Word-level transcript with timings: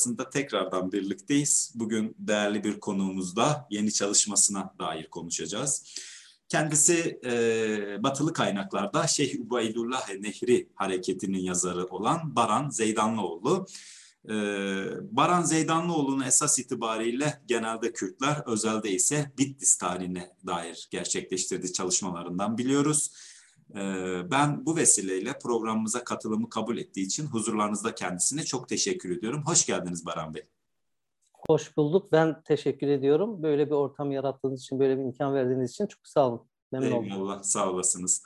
Haftasında 0.00 0.30
tekrardan 0.30 0.92
birlikteyiz. 0.92 1.72
Bugün 1.74 2.14
değerli 2.18 2.64
bir 2.64 2.80
konuğumuzla 2.80 3.66
yeni 3.70 3.92
çalışmasına 3.92 4.74
dair 4.78 5.06
konuşacağız. 5.10 5.84
Kendisi 6.48 7.20
e, 7.24 8.02
batılı 8.02 8.32
kaynaklarda 8.32 9.06
Şeyh 9.06 9.40
Ubaydullah 9.40 10.08
Nehri 10.20 10.68
hareketinin 10.74 11.38
yazarı 11.38 11.86
olan 11.86 12.36
Baran 12.36 12.70
Zeydanlıoğlu. 12.70 13.66
E, 14.24 14.34
Baran 15.10 15.42
Zeydanlıoğlu'nun 15.42 16.24
esas 16.24 16.58
itibariyle 16.58 17.42
genelde 17.46 17.92
Kürtler, 17.92 18.42
özelde 18.46 18.90
ise 18.90 19.32
Bitlis 19.38 19.76
tarihine 19.76 20.36
dair 20.46 20.88
gerçekleştirdiği 20.90 21.72
çalışmalarından 21.72 22.58
biliyoruz. 22.58 23.10
Ee, 23.76 24.30
ben 24.30 24.66
bu 24.66 24.76
vesileyle 24.76 25.38
programımıza 25.38 26.04
katılımı 26.04 26.50
kabul 26.50 26.78
ettiği 26.78 27.06
için 27.06 27.26
huzurlarınızda 27.26 27.94
kendisine 27.94 28.42
çok 28.42 28.68
teşekkür 28.68 29.16
ediyorum. 29.16 29.42
Hoş 29.46 29.66
geldiniz 29.66 30.06
Baran 30.06 30.34
Bey. 30.34 30.42
Hoş 31.48 31.76
bulduk. 31.76 32.12
Ben 32.12 32.42
teşekkür 32.42 32.88
ediyorum. 32.88 33.42
Böyle 33.42 33.66
bir 33.66 33.74
ortam 33.74 34.12
yarattığınız 34.12 34.62
için, 34.62 34.78
böyle 34.78 34.98
bir 34.98 35.02
imkan 35.02 35.34
verdiğiniz 35.34 35.70
için 35.70 35.86
çok 35.86 36.08
sağ 36.08 36.28
olun. 36.28 36.40
Memnun 36.72 36.86
Eyvallah, 37.04 37.32
oldum. 37.32 37.44
sağ 37.44 37.70
olasınız. 37.70 38.22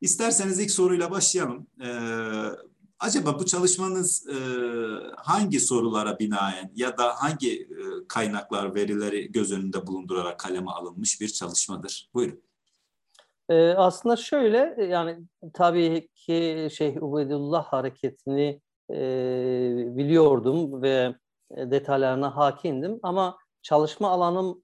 İsterseniz 0.00 0.60
ilk 0.60 0.70
soruyla 0.70 1.10
başlayalım. 1.10 1.66
Ee, 1.84 1.88
acaba 2.98 3.38
bu 3.38 3.46
çalışmanız 3.46 4.28
e, 4.28 4.36
hangi 5.16 5.60
sorulara 5.60 6.18
binaen 6.18 6.72
ya 6.74 6.98
da 6.98 7.14
hangi 7.22 7.62
e, 7.62 8.06
kaynaklar, 8.08 8.74
verileri 8.74 9.32
göz 9.32 9.52
önünde 9.52 9.86
bulundurarak 9.86 10.40
kaleme 10.40 10.70
alınmış 10.70 11.20
bir 11.20 11.28
çalışmadır? 11.28 12.10
Buyurun. 12.14 12.40
E, 13.52 13.74
aslında 13.76 14.16
şöyle 14.16 14.84
yani 14.84 15.18
tabii 15.54 16.08
ki 16.14 16.68
Şeyh 16.72 17.02
Ubeydullah 17.02 17.64
hareketini 17.64 18.60
e, 18.90 18.96
biliyordum 19.96 20.82
ve 20.82 21.14
detaylarına 21.56 22.36
hakimdim 22.36 23.00
ama 23.02 23.38
çalışma 23.62 24.10
alanım 24.10 24.62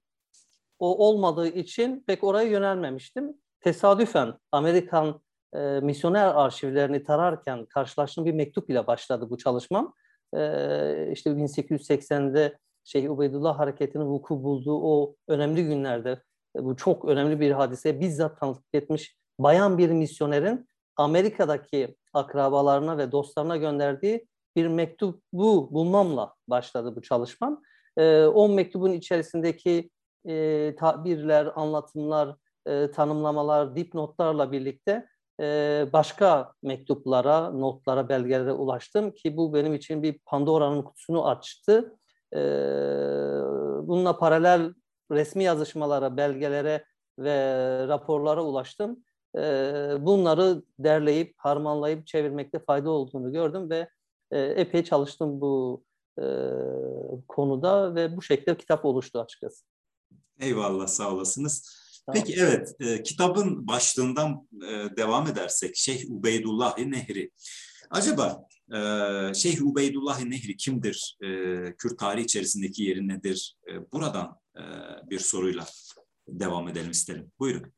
o 0.79 1.07
olmadığı 1.07 1.47
için 1.47 2.03
pek 2.07 2.23
oraya 2.23 2.49
yönelmemiştim. 2.49 3.33
Tesadüfen 3.61 4.33
Amerikan 4.51 5.21
e, 5.53 5.59
misyoner 5.59 6.27
arşivlerini 6.27 7.03
tararken 7.03 7.65
karşılaştığım 7.65 8.25
bir 8.25 8.33
mektup 8.33 8.69
ile 8.69 8.87
başladı 8.87 9.29
bu 9.29 9.37
çalışmam. 9.37 9.93
E, 10.33 10.39
işte 11.11 11.29
1880'de 11.29 12.57
Şeyh 12.83 13.11
Ubeydullah 13.11 13.59
hareketinin 13.59 14.05
vuku 14.05 14.43
bulduğu 14.43 14.79
o 14.81 15.15
önemli 15.27 15.63
günlerde 15.63 16.21
bu 16.55 16.75
çok 16.75 17.05
önemli 17.05 17.39
bir 17.39 17.51
hadise 17.51 17.99
bizzat 17.99 18.39
tanıklık 18.39 18.73
etmiş 18.73 19.17
bayan 19.39 19.77
bir 19.77 19.89
misyonerin 19.89 20.69
Amerika'daki 20.95 21.95
akrabalarına 22.13 22.97
ve 22.97 23.11
dostlarına 23.11 23.57
gönderdiği 23.57 24.27
bir 24.55 24.67
mektubu 24.67 25.73
bulmamla 25.73 26.33
başladı 26.47 26.95
bu 26.95 27.01
çalışmam. 27.01 27.61
E, 27.97 28.23
o 28.23 28.49
mektubun 28.49 28.91
içerisindeki 28.91 29.89
e, 30.25 30.75
tabirler, 30.79 31.51
anlatımlar, 31.55 32.35
e, 32.67 32.91
tanımlamalar, 32.91 33.75
dipnotlarla 33.75 34.51
birlikte 34.51 35.07
e, 35.39 35.85
başka 35.93 36.53
mektuplara, 36.63 37.49
notlara, 37.49 38.09
belgelere 38.09 38.51
ulaştım 38.51 39.11
ki 39.11 39.37
bu 39.37 39.53
benim 39.53 39.73
için 39.73 40.03
bir 40.03 40.19
Pandora'nın 40.25 40.81
kutusunu 40.81 41.27
açtı. 41.27 41.95
E, 42.33 42.39
bununla 43.87 44.17
paralel 44.17 44.73
resmi 45.11 45.43
yazışmalara, 45.43 46.17
belgelere 46.17 46.85
ve 47.19 47.37
raporlara 47.87 48.43
ulaştım. 48.43 49.03
Bunları 50.05 50.63
derleyip, 50.79 51.33
harmanlayıp 51.37 52.07
çevirmekte 52.07 52.59
fayda 52.59 52.89
olduğunu 52.89 53.31
gördüm 53.31 53.69
ve 53.69 53.89
epey 54.31 54.83
çalıştım 54.83 55.41
bu 55.41 55.83
konuda 57.27 57.95
ve 57.95 58.17
bu 58.17 58.21
şekilde 58.21 58.57
kitap 58.57 58.85
oluştu 58.85 59.19
açıkçası. 59.19 59.65
Eyvallah, 60.39 60.87
sağ 60.87 61.13
olasınız. 61.13 61.79
Peki 62.13 62.35
evet, 62.39 62.75
e, 62.79 63.03
kitabın 63.03 63.67
başlığından 63.67 64.47
e, 64.63 64.97
devam 64.97 65.27
edersek 65.27 65.75
Şeyh 65.75 66.09
Ubeydullah 66.09 66.77
Nehri. 66.77 67.31
Acaba 67.89 68.47
e, 68.73 68.79
Şeyh 69.33 69.61
Ubeydullah 69.61 70.23
Nehri 70.23 70.57
kimdir? 70.57 71.17
E, 71.23 71.27
Kürt 71.77 71.99
tarihi 71.99 72.25
içerisindeki 72.25 72.83
yeri 72.83 73.07
nedir? 73.07 73.57
E, 73.71 73.91
buradan 73.91 74.37
e, 74.48 74.48
bir 75.09 75.19
soruyla 75.19 75.65
devam 76.27 76.69
edelim 76.69 76.91
isterim. 76.91 77.31
Buyurun. 77.39 77.73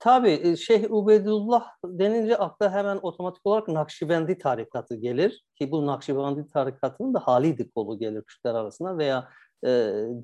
Tabii 0.00 0.40
e, 0.42 0.56
Şeyh 0.56 0.90
Ubeydullah 0.90 1.66
denince 1.84 2.36
akla 2.36 2.72
hemen 2.72 2.98
otomatik 3.02 3.46
olarak 3.46 3.68
Nakşibendi 3.68 4.38
tarikatı 4.38 4.96
gelir 4.96 5.44
ki 5.54 5.70
bu 5.70 5.86
Nakşibendi 5.86 6.48
tarikatının 6.48 7.14
da 7.14 7.18
Halidi 7.18 7.70
kolu 7.70 7.98
gelir 7.98 8.22
Kürtler 8.22 8.54
arasında 8.54 8.98
veya 8.98 9.28
e, 9.64 9.68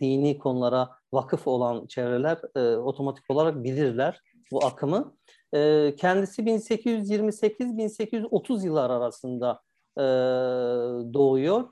dini 0.01 0.39
konulara 0.39 0.91
vakıf 1.13 1.47
olan 1.47 1.87
çevreler 1.87 2.39
e, 2.57 2.61
otomatik 2.77 3.31
olarak 3.31 3.65
bilirler 3.65 4.21
bu 4.53 4.65
akımı. 4.65 5.17
E, 5.55 5.95
kendisi 5.97 6.43
1828-1830 6.43 8.67
yıllar 8.67 8.91
arasında 8.91 9.61
e, 9.99 10.03
doğuyor. 11.15 11.69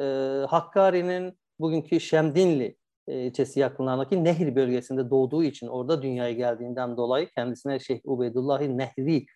E, 0.00 0.04
Hakkari'nin 0.46 1.38
bugünkü 1.60 2.00
Şemdinli 2.00 2.64
e, 2.64 2.76
ilçesi 3.08 3.60
yakınlarındaki 3.60 4.24
Nehir 4.24 4.56
bölgesinde 4.56 5.10
doğduğu 5.10 5.44
için 5.44 5.66
orada 5.66 6.02
dünyaya 6.02 6.32
geldiğinden 6.32 6.96
dolayı 6.96 7.28
kendisine 7.30 7.80
Şeyh 7.80 8.00
Ubeydullahi 8.04 8.78
Nehri 8.78 9.26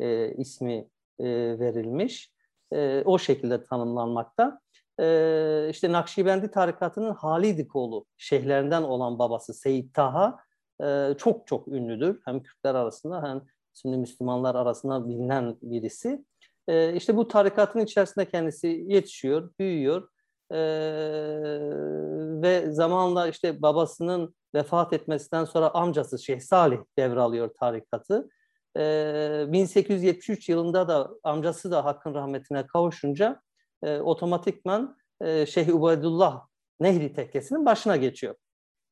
e, 0.00 0.34
ismi 0.34 0.88
e, 1.18 1.24
verilmiş. 1.58 2.32
E, 2.72 3.02
o 3.04 3.18
şekilde 3.18 3.64
tanımlanmakta. 3.64 4.60
E, 5.00 5.68
işte 5.70 5.92
Nakşibendi 5.92 6.50
tarikatının 6.50 7.14
Halid 7.14 7.68
kolu 7.68 8.06
şeyhlerinden 8.16 8.82
olan 8.82 9.18
babası 9.18 9.54
Seyyid 9.54 9.94
Taha 9.94 10.38
e, 10.82 11.14
çok 11.18 11.46
çok 11.46 11.68
ünlüdür. 11.68 12.20
Hem 12.24 12.42
Kürtler 12.42 12.74
arasında 12.74 13.22
hem 13.22 13.42
Sünni 13.72 13.96
Müslümanlar 13.96 14.54
arasında 14.54 15.08
bilinen 15.08 15.56
birisi. 15.62 16.24
E, 16.68 16.94
işte 16.94 17.16
bu 17.16 17.28
tarikatın 17.28 17.80
içerisinde 17.80 18.28
kendisi 18.28 18.84
yetişiyor, 18.88 19.50
büyüyor 19.58 20.08
e, 20.52 20.60
ve 22.42 22.72
zamanla 22.72 23.28
işte 23.28 23.62
babasının 23.62 24.34
vefat 24.54 24.92
etmesinden 24.92 25.44
sonra 25.44 25.74
amcası 25.74 26.18
Şeyh 26.18 26.40
Salih 26.40 26.78
devralıyor 26.98 27.54
tarikatı. 27.54 28.28
E, 28.76 29.44
1873 29.48 30.48
yılında 30.48 30.88
da 30.88 31.10
amcası 31.22 31.70
da 31.70 31.84
Hakk'ın 31.84 32.14
rahmetine 32.14 32.66
kavuşunca 32.66 33.40
e, 33.82 34.00
otomatikman 34.00 34.96
e, 35.20 35.46
Şeyh 35.46 35.74
Ubaydullah 35.74 36.46
Nehri 36.80 37.12
Tekkesi'nin 37.12 37.66
başına 37.66 37.96
geçiyor. 37.96 38.34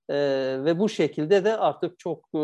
E, 0.08 0.16
ve 0.64 0.78
bu 0.78 0.88
şekilde 0.88 1.44
de 1.44 1.56
artık 1.56 1.98
çok 1.98 2.28
e, 2.34 2.38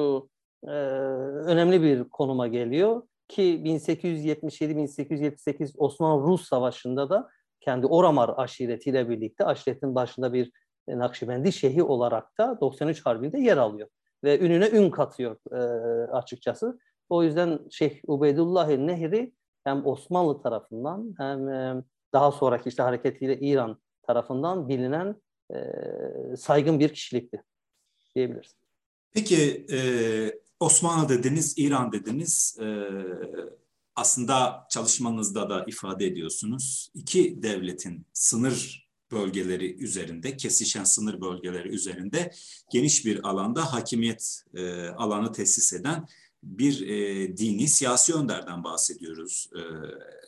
önemli 1.47 1.83
bir 1.83 2.05
konuma 2.05 2.49
geliyor 2.49 3.03
ki 3.29 3.63
1877-1878 3.65 5.75
Osmanlı-Rus 5.79 6.49
Savaşı'nda 6.49 7.11
da 7.11 7.29
kendi 7.65 7.87
Oramar 7.87 8.35
aşiretiyle 8.37 9.09
birlikte 9.09 9.45
aşiretin 9.45 9.95
başında 9.95 10.33
bir 10.33 10.53
e, 10.89 10.99
Nakşibendi 10.99 11.53
şeyhi 11.53 11.83
olarak 11.83 12.39
da 12.39 12.61
93 12.61 13.07
Harbi'nde 13.07 13.39
yer 13.39 13.57
alıyor. 13.57 13.89
Ve 14.25 14.41
ününe 14.41 14.69
ün 14.69 14.91
katıyor 14.91 15.37
e, 15.53 15.57
açıkçası. 16.11 16.79
O 17.09 17.23
yüzden 17.23 17.59
Şeyh 17.71 18.01
Ubeydullah 18.07 18.69
Nehri 18.69 19.33
hem 19.65 19.87
Osmanlı 19.87 20.43
tarafından 20.43 21.15
hem 21.19 21.49
e, 21.49 21.83
daha 22.13 22.33
sonraki 22.33 22.69
işte 22.69 22.83
hareketiyle 22.83 23.39
İran 23.41 23.79
tarafından 24.03 24.69
bilinen 24.69 25.23
e, 25.55 25.57
saygın 26.37 26.81
bir 26.81 26.89
kişilikti 26.89 27.43
diyebiliriz. 28.15 28.57
Peki 29.13 29.67
e, 29.73 29.79
Osmanlı 30.61 31.09
dediniz, 31.09 31.55
İran 31.59 31.93
dediniz. 31.93 32.59
E, 32.61 32.67
aslında 33.97 34.67
çalışmanızda 34.71 35.51
da 35.51 35.65
ifade 35.69 36.07
ediyorsunuz. 36.07 36.91
İki 36.95 37.43
devletin 37.43 38.07
sınır 38.13 38.89
bölgeleri 39.13 39.75
üzerinde, 39.75 40.37
kesişen 40.37 40.85
sınır 40.85 41.21
bölgeleri 41.21 41.69
üzerinde 41.69 42.31
geniş 42.73 43.07
bir 43.07 43.29
alanda 43.29 43.73
hakimiyet 43.73 44.45
e, 44.55 44.89
alanı 44.89 45.33
tesis 45.33 45.73
eden 45.73 46.07
bir 46.43 46.89
e, 46.89 47.37
dini 47.37 47.69
siyasi 47.69 48.15
önderden 48.15 48.65
bahsediyoruz 48.65 49.51
e, 49.55 49.61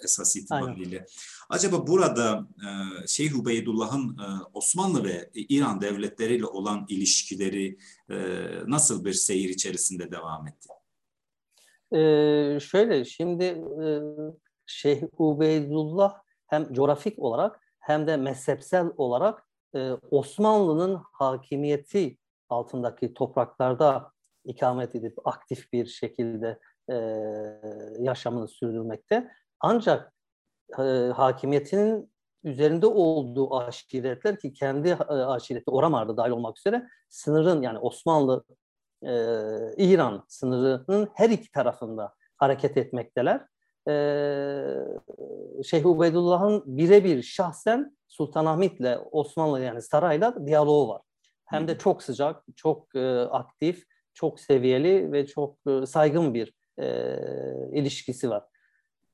esas 0.04 0.36
itibariyle. 0.36 0.96
Aynen. 0.96 1.06
Acaba 1.48 1.86
burada 1.86 2.48
e, 2.60 3.06
Şeyh 3.06 3.38
Ubeydullah'ın 3.38 4.18
e, 4.18 4.26
Osmanlı 4.54 5.04
ve 5.04 5.30
İran 5.34 5.80
devletleriyle 5.80 6.46
olan 6.46 6.86
ilişkileri 6.88 7.78
e, 8.10 8.16
nasıl 8.66 9.04
bir 9.04 9.12
seyir 9.12 9.48
içerisinde 9.48 10.10
devam 10.10 10.48
etti? 10.48 10.68
Ee, 11.92 12.58
şöyle 12.60 13.04
şimdi 13.04 13.44
e, 13.44 13.86
Şeyh 14.66 15.02
Ubeydullah 15.18 16.14
hem 16.46 16.72
coğrafik 16.72 17.18
olarak 17.18 17.60
hem 17.80 18.06
de 18.06 18.16
mezhepsel 18.16 18.86
olarak 18.96 19.48
e, 19.74 19.90
Osmanlı'nın 20.10 21.02
hakimiyeti 21.12 22.18
altındaki 22.48 23.14
topraklarda 23.14 24.12
ikamet 24.44 24.94
edip 24.94 25.26
aktif 25.26 25.72
bir 25.72 25.86
şekilde 25.86 26.58
e, 26.90 26.94
yaşamını 27.98 28.48
sürdürmekte. 28.48 29.30
Ancak 29.60 30.12
e, 30.78 30.82
hakimiyetinin 31.16 32.12
üzerinde 32.44 32.86
olduğu 32.86 33.56
aşiretler 33.56 34.38
ki 34.38 34.52
kendi 34.52 34.94
aşireti 34.94 35.70
Oramar'da 35.70 36.16
dahil 36.16 36.30
olmak 36.30 36.58
üzere 36.58 36.88
sınırın 37.08 37.62
yani 37.62 37.78
Osmanlı 37.78 38.44
e, 39.02 39.12
İran 39.76 40.24
sınırının 40.28 41.08
her 41.14 41.30
iki 41.30 41.52
tarafında 41.52 42.14
hareket 42.36 42.76
etmekteler. 42.76 43.46
E, 43.88 43.94
Şeyh 45.64 45.86
Ubeydullah'ın 45.86 46.62
birebir 46.66 47.22
şahsen 47.22 47.96
Sultanahmet'le 48.08 48.98
Osmanlı 49.10 49.60
yani 49.60 49.82
sarayla 49.82 50.46
diyaloğu 50.46 50.88
var. 50.88 51.02
Hem 51.44 51.68
de 51.68 51.78
çok 51.78 52.02
sıcak, 52.02 52.44
çok 52.56 52.94
e, 52.94 53.20
aktif, 53.20 53.84
çok 54.14 54.40
seviyeli 54.40 55.12
ve 55.12 55.26
çok 55.26 55.56
e, 55.66 55.86
saygın 55.86 56.34
bir 56.34 56.52
e, 56.78 57.16
ilişkisi 57.72 58.30
var. 58.30 58.44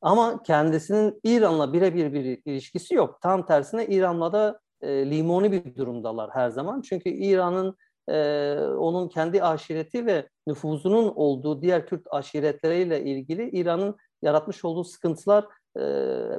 Ama 0.01 0.43
kendisinin 0.43 1.21
İran'la 1.25 1.73
birebir 1.73 2.13
bir 2.13 2.43
ilişkisi 2.45 2.95
yok. 2.95 3.19
Tam 3.23 3.47
tersine 3.47 3.87
İran'la 3.87 4.33
da 4.33 4.61
e, 4.83 5.11
limoni 5.11 5.53
bir 5.53 5.77
durumdalar 5.77 6.31
her 6.31 6.51
zaman. 6.51 6.81
Çünkü 6.81 7.09
İran'ın 7.09 7.77
e, 8.09 8.55
onun 8.61 9.09
kendi 9.09 9.43
aşireti 9.43 10.07
ve 10.07 10.29
nüfuzunun 10.47 11.13
olduğu 11.15 11.63
diğer 11.63 11.87
Kürt 11.87 12.07
aşiretleriyle 12.11 13.05
ilgili 13.05 13.51
İran'ın 13.51 13.97
yaratmış 14.23 14.65
olduğu 14.65 14.85
sıkıntılar 14.85 15.45
e, 15.77 15.83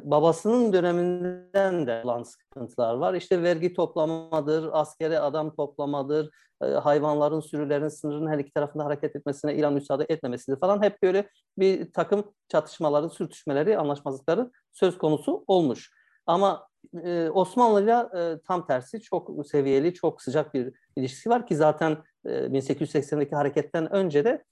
babasının 0.03 0.73
döneminden 0.73 1.87
de 1.87 2.01
olan 2.03 2.23
sıkıntılar 2.23 2.93
var. 2.93 3.13
İşte 3.13 3.43
vergi 3.43 3.73
toplamadır, 3.73 4.69
askere 4.71 5.19
adam 5.19 5.55
toplamadır, 5.55 6.29
e, 6.63 6.65
hayvanların, 6.65 7.39
sürülerin 7.39 7.87
sınırın 7.87 8.27
her 8.27 8.37
iki 8.37 8.53
tarafında 8.53 8.85
hareket 8.85 9.15
etmesine 9.15 9.55
İran 9.55 9.73
müsaade 9.73 10.05
etmemesidir 10.09 10.59
falan. 10.59 10.83
Hep 10.83 11.03
böyle 11.03 11.29
bir 11.57 11.93
takım 11.93 12.33
çatışmaları, 12.47 13.09
sürtüşmeleri, 13.09 13.77
anlaşmazlıkları 13.77 14.51
söz 14.71 14.97
konusu 14.97 15.43
olmuş. 15.47 15.91
Ama 16.25 16.67
Osmanlı'yla 17.33 18.11
tam 18.47 18.67
tersi 18.67 19.01
çok 19.01 19.47
seviyeli, 19.47 19.93
çok 19.93 20.21
sıcak 20.21 20.53
bir 20.53 20.73
ilişkisi 20.95 21.29
var 21.29 21.47
ki 21.47 21.55
zaten 21.55 21.97
e, 22.25 22.29
1880'deki 22.29 23.35
hareketten 23.35 23.93
önce 23.93 24.25
de 24.25 24.43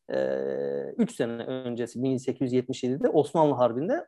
3 0.97 1.11
e, 1.11 1.15
sene 1.15 1.43
öncesi 1.43 1.99
1877'de 1.99 3.09
Osmanlı 3.09 3.53
Harbi'nde 3.53 4.07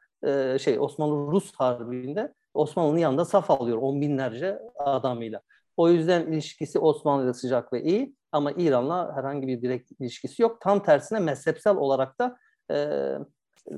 şey 0.59 0.79
Osmanlı-Rus 0.79 1.51
Harbi'nde 1.55 2.33
Osmanlı'nın 2.53 2.99
yanında 2.99 3.25
saf 3.25 3.51
alıyor 3.51 3.77
on 3.77 4.01
binlerce 4.01 4.59
adamıyla. 4.77 5.41
O 5.77 5.89
yüzden 5.89 6.27
ilişkisi 6.31 6.79
Osmanlı 6.79 7.25
ile 7.25 7.33
sıcak 7.33 7.73
ve 7.73 7.83
iyi 7.83 8.15
ama 8.31 8.51
İran'la 8.51 9.15
herhangi 9.15 9.47
bir 9.47 9.61
direkt 9.61 9.91
ilişkisi 9.99 10.41
yok. 10.41 10.61
Tam 10.61 10.83
tersine 10.83 11.19
mezhepsel 11.19 11.75
olarak 11.75 12.19
da 12.19 12.37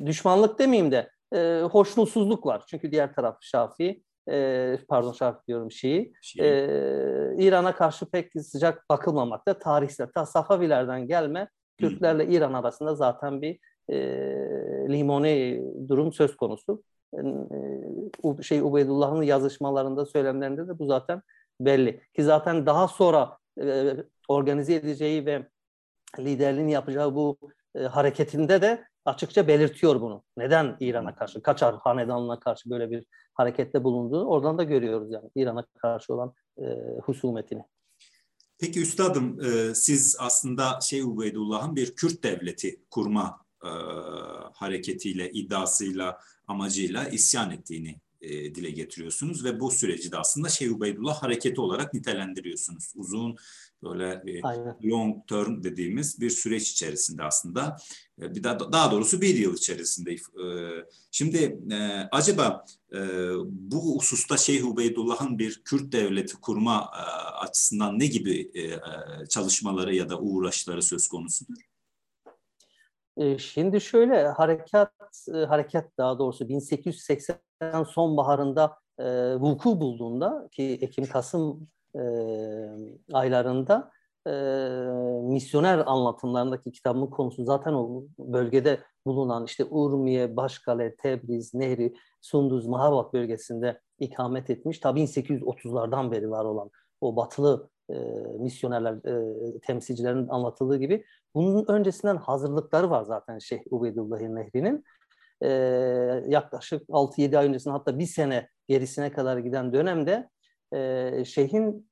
düşmanlık 0.06 0.60
demeyeyim 0.60 0.92
de 0.92 1.10
hoşnutsuzluk 1.68 2.46
var. 2.46 2.64
Çünkü 2.68 2.92
diğer 2.92 3.14
taraf 3.14 3.38
Şafii, 3.42 4.04
e, 4.30 4.78
pardon 4.88 5.12
Şafii 5.12 5.48
diyorum 5.48 5.72
Şii, 5.72 6.14
Şii. 6.22 6.42
E, 6.42 6.48
İran'a 7.38 7.76
karşı 7.76 8.06
pek 8.06 8.32
sıcak 8.42 8.90
bakılmamakta. 8.90 9.60
Tarihsel, 9.60 10.08
ta 10.08 10.26
Safavilerden 10.26 11.08
gelme 11.08 11.50
Türklerle 11.78 12.28
İran 12.28 12.54
arasında 12.54 12.96
zaten 12.96 13.42
bir 13.42 13.60
e, 13.90 13.98
limoni 14.90 15.64
durum 15.88 16.14
söz 16.14 16.36
konusu. 16.38 16.84
E, 17.14 18.44
şey 18.44 18.62
Ubeydullah'ın 18.62 19.22
yazışmalarında, 19.22 20.06
söylemlerinde 20.06 20.68
de 20.68 20.80
bu 20.80 20.86
zaten 20.86 21.22
belli. 21.60 22.02
Ki 22.16 22.24
zaten 22.24 22.66
daha 22.66 22.88
sonra 22.88 23.38
e, 23.62 23.94
organize 24.28 24.76
edeceği 24.76 25.26
ve 25.26 25.48
liderliğini 26.20 26.72
yapacağı 26.72 27.16
bu 27.16 27.38
e, 27.76 27.80
hareketinde 27.80 28.62
de 28.62 28.86
açıkça 29.06 29.48
belirtiyor 29.48 30.02
bunu. 30.02 30.24
Neden 30.38 30.78
İran'a 30.80 31.16
karşı, 31.16 31.42
Kaçar 31.42 31.76
Hanedanlığı'na 31.76 32.40
karşı 32.40 32.70
böyle 32.70 32.92
bir 32.92 33.06
harekette 33.34 33.84
bulunduğunu 33.84 34.26
oradan 34.26 34.58
da 34.58 34.64
görüyoruz 34.64 35.12
yani 35.12 35.30
İran'a 35.36 35.66
karşı 35.78 36.14
olan 36.14 36.34
e, 36.58 36.64
husumetini. 37.04 37.64
Peki 38.60 38.82
üstadım 38.82 39.40
e, 39.42 39.76
siz 39.76 40.18
aslında 40.20 40.80
şey 40.82 41.02
Ubeydullah'ın 41.02 41.76
bir 41.76 41.96
Kürt 41.96 42.24
devleti 42.24 42.82
kurma 42.92 43.46
e, 43.64 43.70
hareketiyle, 44.54 45.32
iddiasıyla, 45.32 46.20
amacıyla 46.48 47.08
isyan 47.08 47.52
ettiğini 47.52 48.00
e, 48.26 48.56
dile 48.56 48.72
getiriyorsunuz 48.72 49.44
ve 49.44 49.60
bu 49.60 49.72
süreci 49.72 50.12
de 50.12 50.18
aslında 50.18 50.50
Şeyh 50.50 50.76
Ubeydullah 50.76 51.24
hareketi 51.24 51.62
olarak 51.62 51.94
nitelendiriyorsunuz. 51.94 52.94
Uzun 52.96 53.38
böyle 53.84 54.24
bir 54.26 54.44
long 54.84 55.28
term 55.28 55.64
dediğimiz 55.64 56.22
bir 56.22 56.30
süreç 56.30 56.72
içerisinde 56.72 57.24
aslında 57.24 57.78
e, 58.22 58.36
bir 58.36 58.44
daha, 58.44 58.60
daha 58.72 58.92
doğrusu 58.92 59.22
bir 59.22 59.36
yıl 59.36 59.56
içerisinde. 59.56 60.14
E, 60.14 60.18
şimdi 61.12 61.60
e, 61.72 61.78
acaba 62.12 62.66
e, 62.94 63.00
bu 63.50 63.98
hususta 63.98 64.38
Şeyh 64.38 64.66
Ubeydullah'ın 64.66 65.40
bir 65.40 65.62
Kürt 65.66 65.92
devleti 65.92 66.36
kurma 66.36 66.92
e, 66.96 67.02
açısından 67.46 68.00
ne 68.00 68.08
gibi 68.08 68.52
e, 68.54 68.62
e 68.62 68.80
çalışmaları 69.30 69.96
ya 69.96 70.10
da 70.10 70.20
uğraşları 70.20 70.82
söz 70.82 71.08
konusudur? 71.08 71.75
Şimdi 73.38 73.82
şöyle 73.82 74.28
harekat 74.28 74.92
harekat 75.48 75.98
daha 75.98 76.20
doğrusu 76.20 76.50
1880 76.50 77.38
sonbaharında 77.88 78.78
e, 79.00 79.36
vuku 79.36 79.80
bulduğunda 79.80 80.48
ki 80.52 80.78
Ekim 80.82 81.06
Kasım 81.06 81.68
e, 81.96 82.02
aylarında 83.14 83.92
e, 84.28 84.32
misyoner 85.24 85.84
anlatımlarındaki 85.86 86.72
kitabın 86.72 87.08
konusu 87.08 87.46
zaten 87.46 87.74
o 87.74 88.04
bölgede 88.20 88.80
bulunan 89.06 89.46
işte 89.46 89.66
Urmiye, 89.66 90.36
Başkale, 90.36 90.96
Tebriz, 90.96 91.54
Nehri, 91.54 91.96
Sunduz, 92.22 92.68
Mahabat 92.68 93.14
bölgesinde 93.14 93.82
ikamet 94.00 94.50
etmiş. 94.50 94.80
Tabi 94.80 95.00
1830'lardan 95.00 96.12
beri 96.12 96.32
var 96.32 96.46
olan 96.46 96.72
o 97.02 97.16
batılı 97.16 97.70
e, 97.90 97.94
misyonerler, 98.40 98.94
e, 98.94 99.60
temsilcilerin 99.60 100.28
anlatıldığı 100.28 100.78
gibi 100.78 101.06
bunun 101.36 101.66
öncesinden 101.68 102.18
hazırlıkları 102.18 102.90
var 102.90 103.04
zaten 103.04 103.40
Şeyh 103.40 103.62
Ubeydullah'ın 103.72 104.36
Nehri'nin. 104.36 104.84
E, 105.42 105.50
yaklaşık 106.28 106.90
6-7 106.90 107.38
ay 107.38 107.48
öncesinde 107.48 107.74
hatta 107.74 108.00
bir 108.00 108.06
sene 108.06 108.50
gerisine 108.68 109.12
kadar 109.12 109.38
giden 109.38 109.74
dönemde 109.74 110.30
e, 110.74 111.26
Şeyh'in 111.26 111.90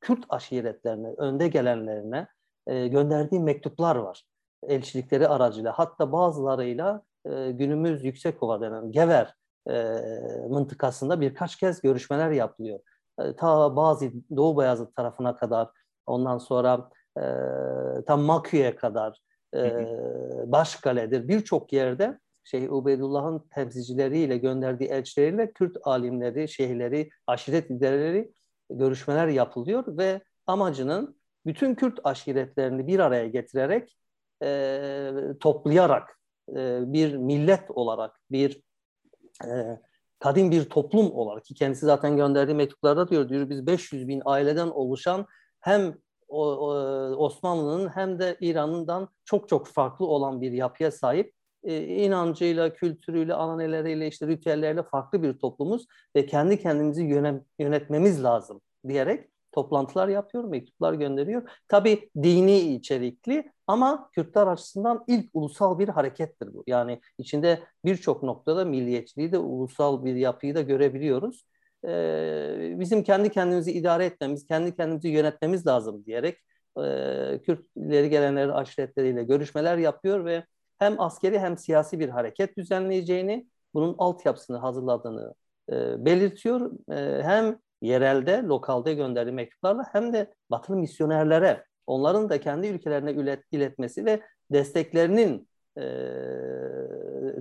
Kürt 0.00 0.24
aşiretlerine, 0.28 1.08
önde 1.18 1.48
gelenlerine 1.48 2.26
e, 2.66 2.88
gönderdiği 2.88 3.40
mektuplar 3.40 3.96
var. 3.96 4.24
Elçilikleri 4.68 5.28
aracıyla 5.28 5.72
hatta 5.72 6.12
bazılarıyla 6.12 7.02
e, 7.24 7.50
günümüz 7.50 8.04
Yüksekova 8.04 8.60
denen 8.60 8.92
Gever 8.92 9.34
e, 9.70 9.72
mıntıkasında 10.48 11.20
birkaç 11.20 11.56
kez 11.56 11.80
görüşmeler 11.80 12.30
yapılıyor. 12.30 12.80
E, 13.20 13.36
ta 13.36 13.76
bazı 13.76 14.12
Doğu 14.36 14.58
Beyazıt 14.58 14.96
tarafına 14.96 15.36
kadar 15.36 15.68
ondan 16.06 16.38
sonra 16.38 16.90
e, 17.18 17.24
tam 18.06 18.20
Makü'ye 18.20 18.76
kadar 18.76 19.20
e, 19.56 19.86
Başkale'dir 20.46 21.28
birçok 21.28 21.72
yerde 21.72 22.18
Şeyh 22.44 22.72
Ubeydullah'ın 22.72 23.38
temsilcileriyle 23.38 24.36
gönderdiği 24.36 24.88
elçileriyle 24.88 25.52
Kürt 25.52 25.76
alimleri, 25.82 26.48
şeyhleri, 26.48 27.10
aşiret 27.26 27.70
liderleri 27.70 28.32
görüşmeler 28.70 29.28
yapılıyor 29.28 29.96
ve 29.98 30.20
amacının 30.46 31.20
bütün 31.46 31.74
Kürt 31.74 31.98
aşiretlerini 32.04 32.86
bir 32.86 32.98
araya 32.98 33.26
getirerek 33.26 33.96
e, 34.42 35.12
toplayarak 35.40 36.18
e, 36.48 36.92
bir 36.92 37.16
millet 37.16 37.70
olarak 37.70 38.20
bir 38.30 38.62
e, 39.44 39.80
kadim 40.18 40.50
bir 40.50 40.64
toplum 40.64 41.12
olarak 41.12 41.44
ki 41.44 41.54
kendisi 41.54 41.86
zaten 41.86 42.16
gönderdiği 42.16 42.54
mektuplarda 42.54 43.08
diyor 43.08 43.28
diyor 43.28 43.50
biz 43.50 43.66
500 43.66 44.08
bin 44.08 44.22
aileden 44.24 44.68
oluşan 44.68 45.26
hem 45.60 45.94
Osmanlı'nın 46.30 47.88
hem 47.88 48.18
de 48.18 48.36
İran'dan 48.40 49.08
çok 49.24 49.48
çok 49.48 49.66
farklı 49.66 50.06
olan 50.06 50.40
bir 50.40 50.52
yapıya 50.52 50.90
sahip 50.90 51.34
e, 51.62 51.84
inancıyla, 51.86 52.72
kültürüyle, 52.74 53.34
ananeleriyle, 53.34 54.08
işte 54.08 54.26
ritüellerle 54.26 54.82
farklı 54.82 55.22
bir 55.22 55.38
toplumuz 55.38 55.86
ve 56.16 56.26
kendi 56.26 56.62
kendimizi 56.62 57.04
yönetmemiz 57.58 58.24
lazım 58.24 58.60
diyerek 58.88 59.30
toplantılar 59.52 60.08
yapıyor, 60.08 60.44
mektuplar 60.44 60.94
gönderiyor. 60.94 61.50
Tabii 61.68 62.10
dini 62.22 62.58
içerikli 62.58 63.52
ama 63.66 64.10
Kürtler 64.12 64.46
açısından 64.46 65.04
ilk 65.06 65.30
ulusal 65.34 65.78
bir 65.78 65.88
harekettir 65.88 66.54
bu. 66.54 66.64
Yani 66.66 67.00
içinde 67.18 67.62
birçok 67.84 68.22
noktada 68.22 68.64
milliyetçiliği 68.64 69.32
de 69.32 69.38
ulusal 69.38 70.04
bir 70.04 70.14
yapıyı 70.14 70.54
da 70.54 70.60
görebiliyoruz. 70.60 71.44
Bizim 72.80 73.02
kendi 73.02 73.30
kendimizi 73.30 73.72
idare 73.72 74.04
etmemiz, 74.04 74.46
kendi 74.46 74.76
kendimizi 74.76 75.08
yönetmemiz 75.08 75.66
lazım 75.66 76.04
diyerek 76.04 76.38
e, 76.78 77.40
Kürtleri 77.42 78.10
gelenlerin 78.10 78.48
aşiretleriyle 78.48 79.24
görüşmeler 79.24 79.78
yapıyor 79.78 80.24
ve 80.24 80.44
hem 80.78 81.00
askeri 81.00 81.38
hem 81.38 81.58
siyasi 81.58 82.00
bir 82.00 82.08
hareket 82.08 82.56
düzenleyeceğini, 82.56 83.46
bunun 83.74 83.94
altyapısını 83.98 84.56
hazırladığını 84.56 85.34
belirtiyor. 86.04 86.70
Hem 87.22 87.58
yerelde, 87.82 88.42
lokalde 88.42 88.94
gönderdiği 88.94 89.32
mektuplarla 89.32 89.84
hem 89.92 90.12
de 90.12 90.34
batılı 90.50 90.76
misyonerlere 90.76 91.64
onların 91.86 92.28
da 92.30 92.40
kendi 92.40 92.66
ülkelerine 92.66 93.12
ilet, 93.12 93.44
iletmesi 93.52 94.04
ve 94.04 94.20
desteklerinin 94.52 95.48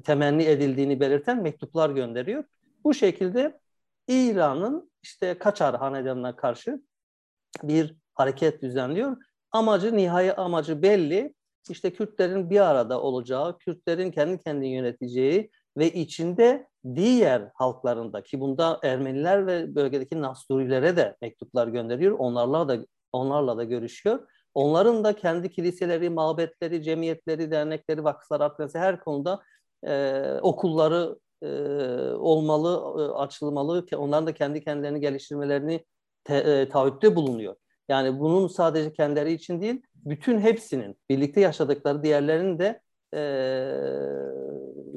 temenni 0.03 0.43
edildiğini 0.43 0.99
belirten 0.99 1.41
mektuplar 1.41 1.89
gönderiyor. 1.89 2.43
Bu 2.83 2.93
şekilde 2.93 3.59
İran'ın 4.09 4.91
işte 5.03 5.39
Kaçar 5.39 5.77
hanedanına 5.77 6.35
karşı 6.35 6.81
bir 7.63 7.95
hareket 8.13 8.61
düzenliyor. 8.61 9.17
Amacı, 9.51 9.97
nihai 9.97 10.33
amacı 10.33 10.81
belli. 10.81 11.33
İşte 11.69 11.93
Kürtlerin 11.93 12.49
bir 12.49 12.59
arada 12.59 13.01
olacağı, 13.01 13.57
Kürtlerin 13.57 14.11
kendi 14.11 14.43
kendini 14.43 14.73
yöneteceği 14.73 15.51
ve 15.77 15.91
içinde 15.91 16.67
diğer 16.95 17.51
halklarında 17.53 18.23
ki 18.23 18.39
bunda 18.39 18.79
Ermeniler 18.83 19.47
ve 19.47 19.75
bölgedeki 19.75 20.21
Nasturilere 20.21 20.97
de 20.97 21.17
mektuplar 21.21 21.67
gönderiyor. 21.67 22.19
Onlarla 22.19 22.69
da 22.69 22.85
onlarla 23.13 23.57
da 23.57 23.63
görüşüyor. 23.63 24.27
Onların 24.53 25.03
da 25.03 25.15
kendi 25.15 25.51
kiliseleri, 25.51 26.09
mabetleri, 26.09 26.83
cemiyetleri, 26.83 27.51
dernekleri, 27.51 28.03
vakıflar, 28.03 28.41
arkası 28.41 28.79
her 28.79 28.99
konuda 28.99 29.41
e, 29.87 30.23
okulları 30.41 31.15
e, 31.41 31.47
olmalı, 32.11 33.01
e, 33.01 33.13
açılmalı. 33.13 33.85
Onların 33.97 34.27
da 34.27 34.33
kendi 34.33 34.63
kendilerini 34.63 34.99
geliştirmelerini 34.99 35.85
te, 36.23 36.35
e, 36.37 36.69
taahhütte 36.69 37.15
bulunuyor. 37.15 37.55
Yani 37.89 38.19
bunun 38.19 38.47
sadece 38.47 38.93
kendileri 38.93 39.33
için 39.33 39.61
değil, 39.61 39.81
bütün 39.95 40.39
hepsinin 40.39 40.97
birlikte 41.09 41.41
yaşadıkları 41.41 42.03
diğerlerinin 42.03 42.59
de 42.59 42.81
e, 43.13 43.19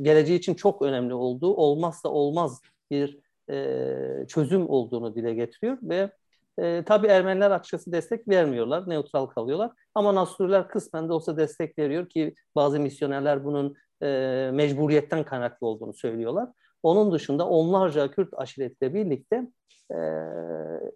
geleceği 0.02 0.38
için 0.38 0.54
çok 0.54 0.82
önemli 0.82 1.14
olduğu, 1.14 1.54
olmazsa 1.54 2.08
olmaz 2.08 2.60
bir 2.90 3.18
e, 3.50 4.26
çözüm 4.28 4.68
olduğunu 4.68 5.14
dile 5.14 5.34
getiriyor 5.34 5.78
ve 5.82 6.10
e, 6.58 6.84
tabii 6.86 7.06
Ermeniler 7.06 7.50
açıkçası 7.50 7.92
destek 7.92 8.28
vermiyorlar, 8.28 8.88
neutral 8.88 9.26
kalıyorlar. 9.26 9.70
Ama 9.94 10.14
Nasuriler 10.14 10.68
kısmen 10.68 11.08
de 11.08 11.12
olsa 11.12 11.36
destek 11.36 11.78
veriyor 11.78 12.08
ki 12.08 12.34
bazı 12.54 12.80
misyonerler 12.80 13.44
bunun 13.44 13.76
e, 14.02 14.50
mecburiyetten 14.52 15.24
kaynaklı 15.24 15.66
olduğunu 15.66 15.94
söylüyorlar. 15.94 16.48
Onun 16.82 17.12
dışında 17.12 17.48
onlarca 17.48 18.10
Kürt 18.10 18.34
aşiretiyle 18.34 18.94
birlikte 18.94 19.46
e, 19.90 19.98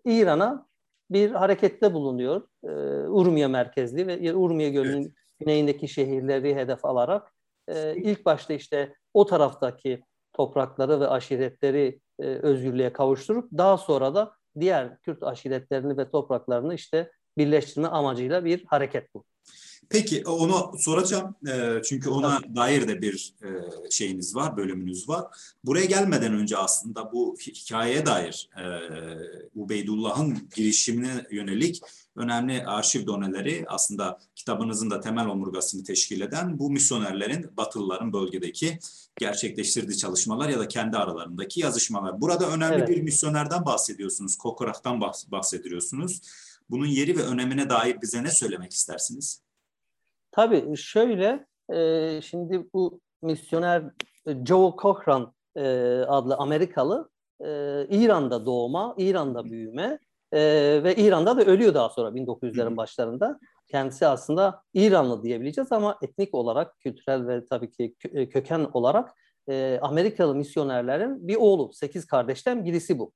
İran'a 0.05 0.67
bir 1.11 1.31
harekette 1.31 1.95
bulunuyor. 1.95 2.43
E, 2.65 2.69
Urmiye 3.09 3.47
merkezli 3.47 4.07
ve 4.07 4.35
Urmiye 4.35 4.71
Gölü'nün 4.71 5.03
evet. 5.03 5.13
güneyindeki 5.39 5.89
şehirleri 5.89 6.55
hedef 6.55 6.85
alarak 6.85 7.33
e, 7.69 7.97
ilk 7.97 8.27
başta 8.27 8.55
işte 8.55 8.95
o 9.15 9.27
taraftaki 9.27 10.03
toprakları 10.33 11.01
ve 11.01 11.09
aşiretleri 11.09 12.01
e, 12.21 12.25
özgürlüğe 12.25 12.93
kavuşturup 12.93 13.49
daha 13.59 13.79
sonra 13.79 14.15
da 14.15 14.33
diğer 14.61 14.99
Kürt 15.01 15.23
aşiretlerini 15.23 15.97
ve 15.97 16.11
topraklarını 16.11 16.75
işte 16.75 17.11
birleştirme 17.39 17.89
amacıyla 17.89 18.45
bir 18.45 18.65
hareket 18.65 19.15
bu. 19.15 19.25
Peki 19.89 20.25
onu 20.27 20.79
soracağım 20.79 21.35
e, 21.49 21.83
çünkü 21.85 22.11
ona 22.11 22.41
dair 22.57 22.89
de 22.89 23.03
bir 23.03 23.35
e, 23.43 23.49
şeyiniz 23.91 24.37
var, 24.37 24.57
bölümünüz 24.57 25.09
var. 25.09 25.25
Buraya 25.65 25.85
gelmeden 25.85 26.33
önce 26.35 26.57
aslında 26.57 27.13
bu 27.13 27.37
hikayeye 27.41 28.07
dair 28.07 28.49
e, 28.57 28.65
Ubeydullah'ın 29.55 30.49
girişimine 30.57 31.27
yönelik 31.31 31.81
önemli 32.17 32.67
arşiv 32.67 33.07
doneleri 33.07 33.65
aslında 33.69 34.19
kitabınızın 34.35 34.91
da 34.91 35.01
temel 35.01 35.27
omurgasını 35.27 35.85
teşkil 35.85 36.21
eden 36.21 36.59
bu 36.59 36.71
misyonerlerin, 36.71 37.57
Batılıların 37.57 38.13
bölgedeki 38.13 38.79
gerçekleştirdiği 39.19 39.99
çalışmalar 39.99 40.49
ya 40.49 40.59
da 40.59 40.69
kendi 40.69 40.97
aralarındaki 40.97 41.61
yazışmalar. 41.61 42.21
Burada 42.21 42.51
önemli 42.51 42.77
evet. 42.77 42.89
bir 42.89 43.03
misyonerden 43.03 43.65
bahsediyorsunuz, 43.65 44.37
Kokorak'tan 44.37 45.01
bahsediyorsunuz. 45.31 46.21
Bunun 46.71 46.87
yeri 46.87 47.19
ve 47.19 47.23
önemine 47.23 47.71
dair 47.71 48.03
bize 48.03 48.23
ne 48.23 48.31
söylemek 48.31 48.73
istersiniz? 48.73 49.46
Tabii 50.37 50.77
şöyle, 50.77 51.47
e, 51.73 52.21
şimdi 52.23 52.67
bu 52.75 53.01
misyoner 53.23 53.83
e, 54.27 54.45
Joe 54.45 54.77
Cochran 54.83 55.35
e, 55.57 55.63
adlı 56.09 56.37
Amerikalı 56.37 57.11
e, 57.41 57.47
İran'da 57.91 58.47
doğma, 58.47 58.95
İran'da 58.99 59.45
büyüme 59.45 59.99
e, 60.33 60.41
ve 60.85 60.95
İran'da 60.97 61.37
da 61.37 61.45
ölüyor 61.45 61.75
daha 61.75 61.89
sonra 61.89 62.09
1900'lerin 62.09 62.77
başlarında. 62.77 63.39
Kendisi 63.69 64.07
aslında 64.07 64.63
İranlı 64.75 65.23
diyebileceğiz 65.23 65.73
ama 65.73 65.99
etnik 66.03 66.35
olarak, 66.35 66.81
kültürel 66.81 67.27
ve 67.27 67.45
tabii 67.47 67.71
ki 67.71 67.95
e, 68.13 68.29
köken 68.29 68.71
olarak 68.73 69.11
e, 69.49 69.79
Amerikalı 69.83 70.35
misyonerlerin 70.35 71.29
bir 71.29 71.37
oğlu. 71.37 71.73
Sekiz 71.73 72.07
kardeşten 72.07 72.65
birisi 72.65 72.99
bu. 72.99 73.13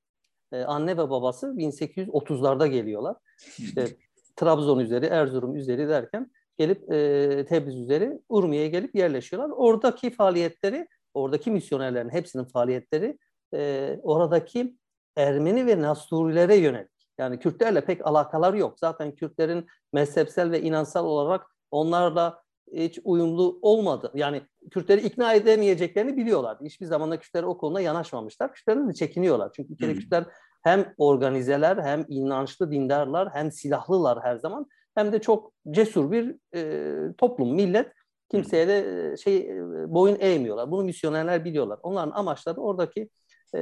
E, 0.51 0.63
anne 0.63 0.91
ve 0.91 1.09
babası 1.09 1.47
1830'larda 1.47 2.67
geliyorlar. 2.67 3.15
İşte 3.57 3.87
Trabzon 4.35 4.79
üzeri, 4.79 5.05
Erzurum 5.05 5.55
üzeri 5.55 5.89
derken 5.89 6.31
gelip 6.57 6.91
e, 6.91 7.45
Tebriz 7.45 7.75
üzeri 7.75 8.19
Urmiye'ye 8.29 8.67
gelip 8.67 8.95
yerleşiyorlar. 8.95 9.49
Oradaki 9.55 10.09
faaliyetleri, 10.09 10.87
oradaki 11.13 11.51
misyonerlerin 11.51 12.09
hepsinin 12.09 12.45
faaliyetleri 12.45 13.17
e, 13.53 13.99
oradaki 14.03 14.77
Ermeni 15.15 15.67
ve 15.67 15.81
Nasturilere 15.81 16.55
yönelik. 16.55 16.91
Yani 17.17 17.39
Kürtlerle 17.39 17.85
pek 17.85 18.07
alakaları 18.07 18.57
yok. 18.57 18.79
Zaten 18.79 19.15
Kürtlerin 19.15 19.67
mezhepsel 19.93 20.51
ve 20.51 20.61
inansal 20.61 21.05
olarak 21.05 21.47
onlarla 21.71 22.41
hiç 22.73 22.99
uyumlu 23.03 23.59
olmadı. 23.61 24.11
Yani 24.15 24.41
Kürtleri 24.71 25.01
ikna 25.01 25.33
edemeyeceklerini 25.33 26.17
biliyorlar. 26.17 26.57
Hiçbir 26.63 26.85
zaman 26.85 27.11
da 27.11 27.19
Kürtler 27.19 27.43
o 27.43 27.57
konuda 27.57 27.81
yanaşmamışlar. 27.81 28.53
Kürtlerden 28.53 28.89
de 28.89 28.93
çekiniyorlar. 28.93 29.51
Çünkü 29.55 29.79
bir 29.79 29.99
Kürtler 29.99 30.25
hem 30.63 30.93
organizeler, 30.97 31.77
hem 31.77 32.05
inançlı 32.09 32.71
dindarlar, 32.71 33.29
hem 33.33 33.51
silahlılar 33.51 34.23
her 34.23 34.35
zaman. 34.35 34.67
Hem 34.95 35.11
de 35.11 35.21
çok 35.21 35.53
cesur 35.71 36.11
bir 36.11 36.35
e, 36.55 37.13
toplum, 37.17 37.55
millet. 37.55 37.91
Kimseye 38.31 38.67
de 38.67 39.17
şey 39.17 39.49
boyun 39.87 40.17
eğmiyorlar. 40.19 40.71
Bunu 40.71 40.83
misyonerler 40.83 41.45
biliyorlar. 41.45 41.79
Onların 41.83 42.11
amaçları 42.11 42.61
oradaki 42.61 43.09
e, 43.55 43.59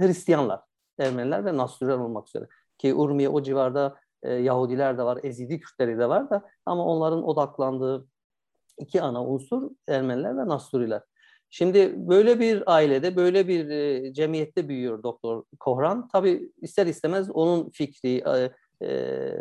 Hristiyanlar, 0.00 0.60
Ermeniler 0.98 1.44
ve 1.44 1.56
Nasuriler 1.56 1.98
olmak 1.98 2.28
üzere. 2.28 2.46
Ki 2.78 2.94
Urmiye 2.94 3.28
o 3.28 3.42
civarda 3.42 3.96
e, 4.22 4.32
Yahudiler 4.32 4.98
de 4.98 5.02
var, 5.02 5.18
Ezidi 5.22 5.60
Kürtleri 5.60 5.98
de 5.98 6.08
var 6.08 6.30
da 6.30 6.42
ama 6.66 6.86
onların 6.86 7.28
odaklandığı 7.28 8.06
iki 8.78 9.02
ana 9.02 9.26
unsur 9.26 9.70
Ermeniler 9.88 10.36
ve 10.36 10.48
Nasturiler. 10.48 11.02
Şimdi 11.50 12.08
böyle 12.08 12.40
bir 12.40 12.74
ailede, 12.74 13.16
böyle 13.16 13.48
bir 13.48 13.68
e, 13.68 14.12
cemiyette 14.12 14.68
büyüyor 14.68 15.02
Doktor 15.02 15.44
Kohran. 15.60 16.08
Tabii 16.08 16.52
ister 16.62 16.86
istemez 16.86 17.30
onun 17.30 17.70
fikri, 17.70 18.16
e, 18.16 18.52
e, 18.82 19.34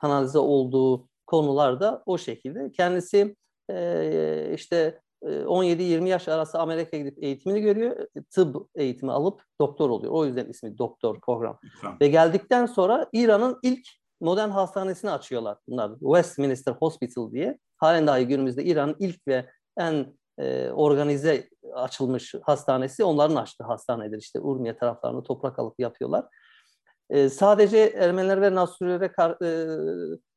kanalize 0.00 0.38
olduğu 0.38 1.08
konularda 1.26 2.02
o 2.06 2.18
şekilde. 2.18 2.72
Kendisi 2.72 3.36
e, 3.70 4.52
işte 4.54 5.00
17-20 5.22 6.08
yaş 6.08 6.28
arası 6.28 6.58
Amerika'ya 6.58 7.02
gidip 7.02 7.24
eğitimini 7.24 7.60
görüyor. 7.60 8.06
Tıp 8.30 8.56
eğitimi 8.74 9.12
alıp 9.12 9.42
doktor 9.60 9.90
oluyor. 9.90 10.12
O 10.12 10.24
yüzden 10.26 10.46
ismi 10.46 10.78
Doktor 10.78 11.20
Kohran. 11.20 11.58
Tamam. 11.80 11.98
Ve 12.00 12.08
geldikten 12.08 12.66
sonra 12.66 13.08
İran'ın 13.12 13.58
ilk 13.62 13.86
modern 14.20 14.50
hastanesini 14.50 15.10
açıyorlar 15.10 15.58
bunlar. 15.68 15.92
Westminster 15.98 16.72
Hospital 16.72 17.32
diye. 17.32 17.58
Halen 17.76 18.06
dahi 18.06 18.26
günümüzde 18.26 18.64
İran'ın 18.64 18.96
ilk 18.98 19.28
ve 19.28 19.46
en 19.78 20.16
e, 20.38 20.70
organize 20.70 21.48
açılmış 21.74 22.34
hastanesi 22.42 23.04
onların 23.04 23.36
açtığı 23.36 23.64
hastanedir. 23.64 24.18
İşte 24.18 24.40
Urmiye 24.40 24.76
taraflarını 24.76 25.22
toprak 25.22 25.58
alıp 25.58 25.80
yapıyorlar. 25.80 26.24
E, 27.10 27.28
sadece 27.28 27.78
Ermeniler 27.78 28.40
ve 28.40 28.54
Nasurilere 28.54 29.12
e, 29.42 29.50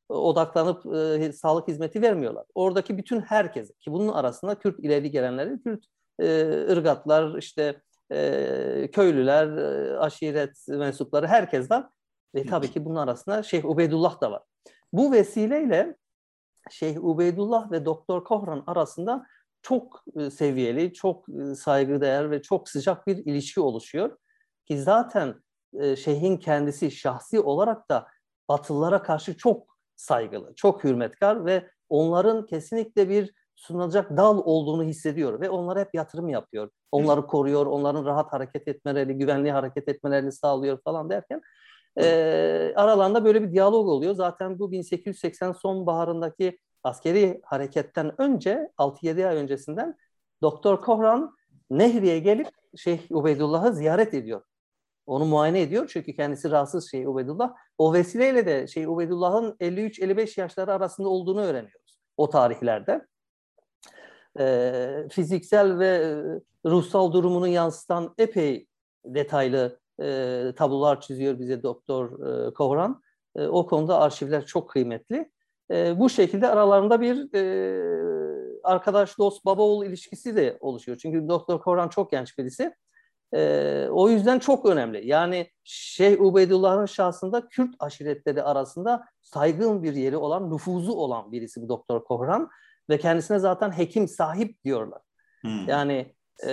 odaklanıp 0.08 0.86
e, 0.86 1.32
sağlık 1.32 1.68
hizmeti 1.68 2.02
vermiyorlar. 2.02 2.44
Oradaki 2.54 2.98
bütün 2.98 3.20
herkes 3.20 3.72
ki 3.80 3.92
bunun 3.92 4.08
arasında 4.08 4.54
Kürt 4.54 4.78
ileri 4.78 5.10
gelenleri, 5.10 5.62
Kürt 5.62 5.84
e, 6.20 6.42
ırgatlar, 6.70 7.38
işte 7.38 7.82
e, 8.12 8.90
köylüler, 8.92 9.56
e, 9.56 9.98
aşiret 9.98 10.68
mensupları 10.68 11.26
herkes 11.26 11.70
var. 11.70 11.88
Ve 12.34 12.46
tabii 12.46 12.70
ki 12.70 12.84
bunun 12.84 12.96
arasında 12.96 13.42
Şeyh 13.42 13.64
Ubeydullah 13.64 14.20
da 14.20 14.30
var. 14.30 14.42
Bu 14.92 15.12
vesileyle 15.12 15.96
Şeyh 16.70 17.04
Ubeydullah 17.04 17.70
ve 17.70 17.84
Doktor 17.84 18.24
Kohran 18.24 18.64
arasında 18.66 19.26
çok 19.62 20.04
e, 20.16 20.30
seviyeli, 20.30 20.92
çok 20.92 21.26
e, 21.28 21.54
saygıdeğer 21.54 22.30
ve 22.30 22.42
çok 22.42 22.68
sıcak 22.68 23.06
bir 23.06 23.16
ilişki 23.16 23.60
oluşuyor. 23.60 24.16
Ki 24.66 24.78
zaten 24.78 25.34
e, 25.80 25.96
şeyhin 25.96 26.36
kendisi 26.36 26.90
şahsi 26.90 27.40
olarak 27.40 27.88
da 27.88 28.06
Batılılara 28.48 29.02
karşı 29.02 29.36
çok 29.36 29.76
saygılı, 29.96 30.54
çok 30.56 30.84
hürmetkar 30.84 31.44
ve 31.44 31.70
onların 31.88 32.46
kesinlikle 32.46 33.08
bir 33.08 33.32
sunulacak 33.56 34.16
dal 34.16 34.38
olduğunu 34.44 34.84
hissediyor 34.84 35.40
ve 35.40 35.50
onlara 35.50 35.80
hep 35.80 35.94
yatırım 35.94 36.28
yapıyor. 36.28 36.70
Onları 36.92 37.26
koruyor, 37.26 37.66
onların 37.66 38.04
rahat 38.04 38.32
hareket 38.32 38.68
etmeleri, 38.68 39.14
güvenli 39.14 39.50
hareket 39.50 39.88
etmelerini 39.88 40.32
sağlıyor 40.32 40.78
falan 40.84 41.10
derken 41.10 41.40
e, 42.00 42.72
aralarında 42.76 43.24
böyle 43.24 43.42
bir 43.42 43.52
diyalog 43.52 43.88
oluyor. 43.88 44.14
Zaten 44.14 44.58
bu 44.58 44.72
1880 44.72 45.52
sonbaharındaki 45.52 46.58
askeri 46.84 47.40
hareketten 47.44 48.20
önce 48.20 48.70
6-7 48.78 49.28
ay 49.28 49.36
öncesinden 49.36 49.96
Doktor 50.42 50.80
Kohran 50.80 51.36
Nehri'ye 51.70 52.18
gelip 52.18 52.48
Şeyh 52.76 53.00
Ubeydullah'ı 53.10 53.72
ziyaret 53.72 54.14
ediyor. 54.14 54.42
Onu 55.10 55.24
muayene 55.24 55.60
ediyor 55.60 55.90
çünkü 55.92 56.14
kendisi 56.14 56.50
rahatsız 56.50 56.90
Şeyh 56.90 57.08
Ubeydullah. 57.08 57.52
O 57.78 57.92
vesileyle 57.92 58.46
de 58.46 58.66
Şeyh 58.66 58.90
Ubeydullah'ın 58.90 59.56
53-55 59.60 60.40
yaşları 60.40 60.72
arasında 60.72 61.08
olduğunu 61.08 61.40
öğreniyoruz 61.40 62.00
o 62.16 62.30
tarihlerde. 62.30 63.06
Ee, 64.38 65.08
fiziksel 65.10 65.78
ve 65.78 66.22
ruhsal 66.66 67.12
durumunu 67.12 67.48
yansıtan 67.48 68.14
epey 68.18 68.66
detaylı 69.04 69.80
e, 70.02 70.52
tablolar 70.56 71.00
çiziyor 71.00 71.38
bize 71.38 71.62
Doktor 71.62 72.26
e, 72.26 72.54
Kovran. 72.54 73.02
E, 73.36 73.46
o 73.46 73.66
konuda 73.66 74.00
arşivler 74.00 74.46
çok 74.46 74.70
kıymetli. 74.70 75.30
E, 75.70 75.98
bu 75.98 76.10
şekilde 76.10 76.48
aralarında 76.48 77.00
bir 77.00 77.34
e, 77.34 77.42
arkadaş, 78.64 79.18
dost, 79.18 79.44
baba 79.44 79.62
oğul 79.62 79.86
ilişkisi 79.86 80.36
de 80.36 80.58
oluşuyor. 80.60 80.98
Çünkü 80.98 81.28
Doktor 81.28 81.60
Kovran 81.60 81.88
çok 81.88 82.10
genç 82.10 82.38
birisi. 82.38 82.74
E, 83.34 83.86
o 83.90 84.08
yüzden 84.08 84.38
çok 84.38 84.66
önemli. 84.66 85.06
Yani 85.06 85.50
Şeyh 85.64 86.20
Ubeydullah'ın 86.20 86.86
şahsında 86.86 87.48
Kürt 87.48 87.74
aşiretleri 87.78 88.42
arasında 88.42 89.04
saygın 89.22 89.82
bir 89.82 89.94
yeri 89.94 90.16
olan, 90.16 90.50
nüfuzu 90.50 90.92
olan 90.92 91.32
birisi 91.32 91.62
bu 91.62 91.68
Doktor 91.68 92.04
Kovran. 92.04 92.50
Ve 92.90 92.98
kendisine 92.98 93.38
zaten 93.38 93.78
hekim 93.78 94.08
sahip 94.08 94.64
diyorlar. 94.64 95.02
Hmm. 95.40 95.68
Yani 95.68 96.14
e, 96.46 96.48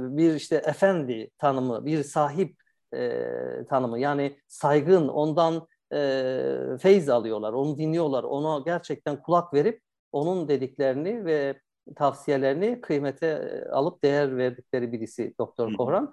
bir 0.00 0.34
işte 0.34 0.56
efendi 0.56 1.30
tanımı, 1.38 1.86
bir 1.86 2.02
sahip 2.02 2.56
e, 2.94 3.22
tanımı. 3.70 3.98
Yani 3.98 4.38
saygın, 4.48 5.08
ondan 5.08 5.68
e, 5.92 6.42
feyz 6.80 7.08
alıyorlar, 7.08 7.52
onu 7.52 7.78
dinliyorlar, 7.78 8.22
ona 8.22 8.62
gerçekten 8.64 9.22
kulak 9.22 9.54
verip 9.54 9.82
onun 10.12 10.48
dediklerini 10.48 11.24
ve 11.24 11.60
tavsiyelerini 11.96 12.80
kıymete 12.80 13.64
alıp 13.72 14.04
değer 14.04 14.36
verdikleri 14.36 14.92
birisi 14.92 15.34
Doktor 15.38 15.74
Kohran. 15.76 16.12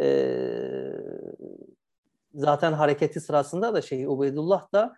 E, 0.00 0.06
zaten 2.34 2.72
hareketi 2.72 3.20
sırasında 3.20 3.74
da 3.74 3.82
şey 3.82 4.06
Ubeydullah 4.06 4.72
da 4.72 4.96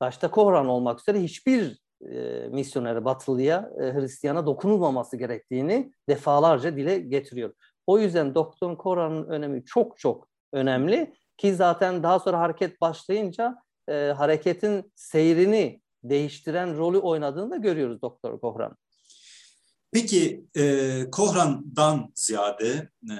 başta 0.00 0.30
Kohran 0.30 0.68
olmak 0.68 1.00
üzere 1.00 1.22
hiçbir 1.22 1.78
e, 2.10 2.48
misyoneri 2.48 3.04
Batılı'ya, 3.04 3.70
e, 3.80 3.92
Hristiyana 3.92 4.46
dokunulmaması 4.46 5.16
gerektiğini 5.16 5.92
defalarca 6.08 6.76
dile 6.76 6.98
getiriyor. 6.98 7.54
O 7.86 7.98
yüzden 7.98 8.34
Doktor 8.34 8.78
Kohran'ın 8.78 9.24
önemi 9.24 9.64
çok 9.64 9.98
çok 9.98 10.28
önemli 10.52 11.14
ki 11.36 11.54
zaten 11.54 12.02
daha 12.02 12.18
sonra 12.18 12.40
hareket 12.40 12.80
başlayınca 12.80 13.56
e, 13.88 13.94
hareketin 14.16 14.92
seyrini 14.94 15.82
değiştiren 16.04 16.76
rolü 16.76 16.98
oynadığını 16.98 17.50
da 17.50 17.56
görüyoruz 17.56 18.02
Doktor 18.02 18.40
Kohran. 18.40 18.76
Peki 19.94 20.44
e, 20.56 21.04
Kohran'dan 21.10 22.12
ziyade 22.14 22.90
e, 23.10 23.16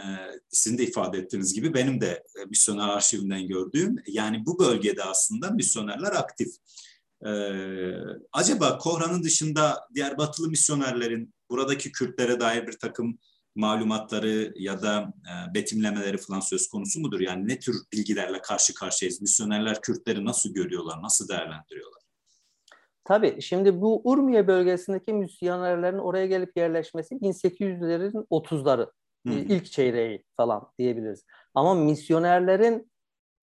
sizin 0.49 0.79
de 0.79 0.83
ifade 0.83 1.19
ettiğiniz 1.19 1.55
gibi 1.55 1.75
benim 1.75 2.01
de 2.01 2.25
e, 2.41 2.45
misyoner 2.45 2.89
arşivinden 2.89 3.49
gördüğüm 3.49 3.97
yani 4.07 4.47
bu 4.47 4.59
bölgede 4.59 5.05
aslında 5.05 5.51
misyonerler 5.51 6.13
aktif. 6.13 6.49
E, 7.27 7.31
acaba 8.33 8.79
Kohran'ın 8.79 9.23
dışında 9.23 9.89
diğer 9.95 10.19
batılı 10.19 10.49
misyonerlerin 10.49 11.35
buradaki 11.51 11.93
Kürtlere 11.93 12.41
dair 12.41 12.67
bir 12.67 12.79
takım 12.79 13.19
malumatları 13.55 14.53
ya 14.57 14.83
da 14.83 15.15
e, 15.25 15.55
betimlemeleri 15.55 16.19
falan 16.19 16.41
söz 16.41 16.69
konusu 16.69 17.01
mudur? 17.01 17.21
Yani 17.21 17.49
ne 17.49 17.59
tür 17.59 17.77
bilgilerle 17.93 18.41
karşı 18.41 18.75
karşıyayız? 18.75 19.21
Misyonerler 19.21 19.81
Kürtleri 19.81 20.25
nasıl 20.25 20.55
görüyorlar, 20.55 21.03
nasıl 21.03 21.29
değerlendiriyorlar? 21.29 21.94
Tabii 23.05 23.43
şimdi 23.43 23.81
bu 23.81 24.01
Urmiye 24.05 24.47
bölgesindeki 24.47 25.13
misyonerlerin 25.13 25.99
oraya 25.99 26.27
gelip 26.27 26.57
yerleşmesi 26.57 27.15
1800'lerin 27.15 28.27
30'ları 28.31 28.91
Hı. 29.27 29.33
ilk 29.33 29.67
çeyreği 29.67 30.25
falan 30.37 30.69
diyebiliriz. 30.79 31.25
Ama 31.55 31.75
misyonerlerin 31.75 32.91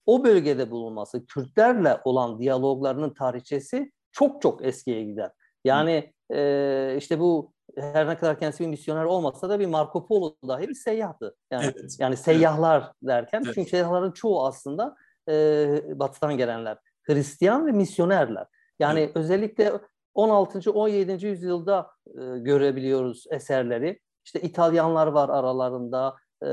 o 0.05 0.23
bölgede 0.23 0.71
bulunması, 0.71 1.25
Kürtlerle 1.25 1.97
olan 2.05 2.39
diyaloglarının 2.39 3.13
tarihçesi 3.13 3.91
çok 4.11 4.41
çok 4.41 4.65
eskiye 4.65 5.03
gider. 5.03 5.31
Yani 5.65 6.13
e, 6.33 6.95
işte 6.97 7.19
bu 7.19 7.53
her 7.77 8.07
ne 8.07 8.17
kadar 8.17 8.39
kendisi 8.39 8.63
bir 8.63 8.69
misyoner 8.69 9.03
olmasa 9.03 9.49
da 9.49 9.59
bir 9.59 9.65
Marco 9.65 10.05
Polo 10.05 10.35
dahi 10.47 10.69
bir 10.69 10.73
seyyahtı. 10.73 11.35
Yani, 11.51 11.63
evet. 11.65 11.95
yani 11.99 12.17
seyyahlar 12.17 12.81
evet. 12.81 12.93
derken 13.03 13.41
evet. 13.45 13.55
çünkü 13.55 13.69
seyyahların 13.69 14.11
çoğu 14.11 14.45
aslında 14.45 14.95
e, 15.29 15.99
batıdan 15.99 16.37
gelenler. 16.37 16.77
Hristiyan 17.03 17.67
ve 17.67 17.71
misyonerler. 17.71 18.47
Yani 18.81 18.99
evet. 18.99 19.15
özellikle 19.15 19.71
16. 20.13 20.71
17. 20.71 21.25
yüzyılda 21.25 21.91
e, 22.07 22.37
görebiliyoruz 22.39 23.25
eserleri. 23.31 23.99
İşte 24.25 24.41
İtalyanlar 24.41 25.07
var 25.07 25.29
aralarında, 25.29 26.15
e, 26.45 26.49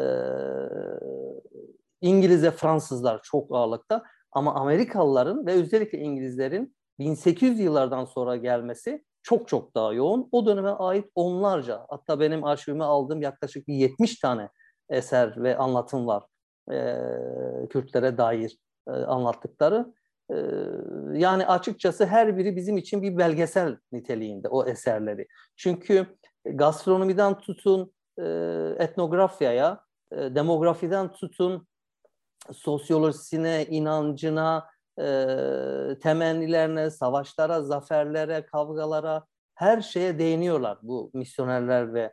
İngiliz 2.00 2.42
ve 2.42 2.50
Fransızlar 2.50 3.20
çok 3.22 3.54
ağırlıkta. 3.54 4.02
Ama 4.32 4.54
Amerikalıların 4.54 5.46
ve 5.46 5.52
özellikle 5.52 5.98
İngilizlerin 5.98 6.76
1800 6.98 7.60
yıllardan 7.60 8.04
sonra 8.04 8.36
gelmesi 8.36 9.04
çok 9.22 9.48
çok 9.48 9.74
daha 9.74 9.92
yoğun. 9.92 10.28
O 10.32 10.46
döneme 10.46 10.70
ait 10.70 11.06
onlarca 11.14 11.86
hatta 11.88 12.20
benim 12.20 12.44
arşivime 12.44 12.84
aldığım 12.84 13.22
yaklaşık 13.22 13.68
70 13.68 14.18
tane 14.18 14.48
eser 14.90 15.42
ve 15.42 15.56
anlatım 15.56 16.06
var. 16.06 16.24
E, 16.72 16.96
Kürtlere 17.70 18.18
dair 18.18 18.58
e, 18.88 18.90
anlattıkları. 18.90 19.94
E, 20.30 20.36
yani 21.12 21.46
açıkçası 21.46 22.06
her 22.06 22.36
biri 22.36 22.56
bizim 22.56 22.78
için 22.78 23.02
bir 23.02 23.18
belgesel 23.18 23.78
niteliğinde 23.92 24.48
o 24.48 24.66
eserleri. 24.66 25.26
Çünkü 25.56 26.06
gastronomiden 26.44 27.38
tutun 27.38 27.92
e, 28.18 28.24
etnografyaya, 28.78 29.80
e, 30.12 30.16
demografiden 30.16 31.12
tutun 31.12 31.66
sosyolojisine, 32.52 33.66
inancına, 33.66 34.66
e, 34.98 35.04
temennilerine, 36.02 36.90
savaşlara, 36.90 37.62
zaferlere, 37.62 38.46
kavgalara, 38.46 39.24
her 39.54 39.80
şeye 39.80 40.18
değiniyorlar 40.18 40.78
bu 40.82 41.10
misyonerler 41.14 41.94
ve 41.94 42.12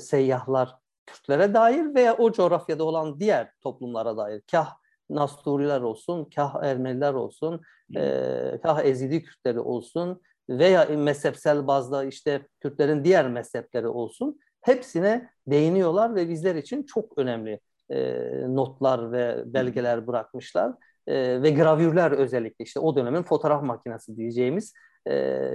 seyyahlar 0.00 0.76
Kürtlere 1.10 1.54
dair 1.54 1.94
veya 1.94 2.16
o 2.16 2.32
coğrafyada 2.32 2.84
olan 2.84 3.20
diğer 3.20 3.52
toplumlara 3.60 4.16
dair. 4.16 4.42
Kah 4.50 4.76
Nasturiler 5.10 5.80
olsun, 5.80 6.30
kah 6.34 6.62
Ermeniler 6.62 7.14
olsun, 7.14 7.60
e, 7.96 8.60
kah 8.62 8.84
Ezidi 8.84 9.22
Kürtleri 9.22 9.60
olsun 9.60 10.20
veya 10.48 10.84
mezhepsel 10.84 11.66
bazda 11.66 12.04
işte 12.04 12.46
Kürtlerin 12.60 13.04
diğer 13.04 13.28
mezhepleri 13.28 13.88
olsun. 13.88 14.38
Hepsine 14.60 15.30
değiniyorlar 15.46 16.14
ve 16.14 16.28
bizler 16.28 16.54
için 16.54 16.82
çok 16.82 17.18
önemli 17.18 17.60
e, 17.90 18.20
notlar 18.48 19.12
ve 19.12 19.42
belgeler 19.46 20.06
bırakmışlar 20.06 20.72
e, 21.06 21.42
ve 21.42 21.50
gravürler 21.50 22.10
özellikle 22.10 22.64
işte 22.64 22.80
o 22.80 22.96
dönemin 22.96 23.22
fotoğraf 23.22 23.62
makinesi 23.62 24.16
diyeceğimiz 24.16 24.72
e, 25.06 25.12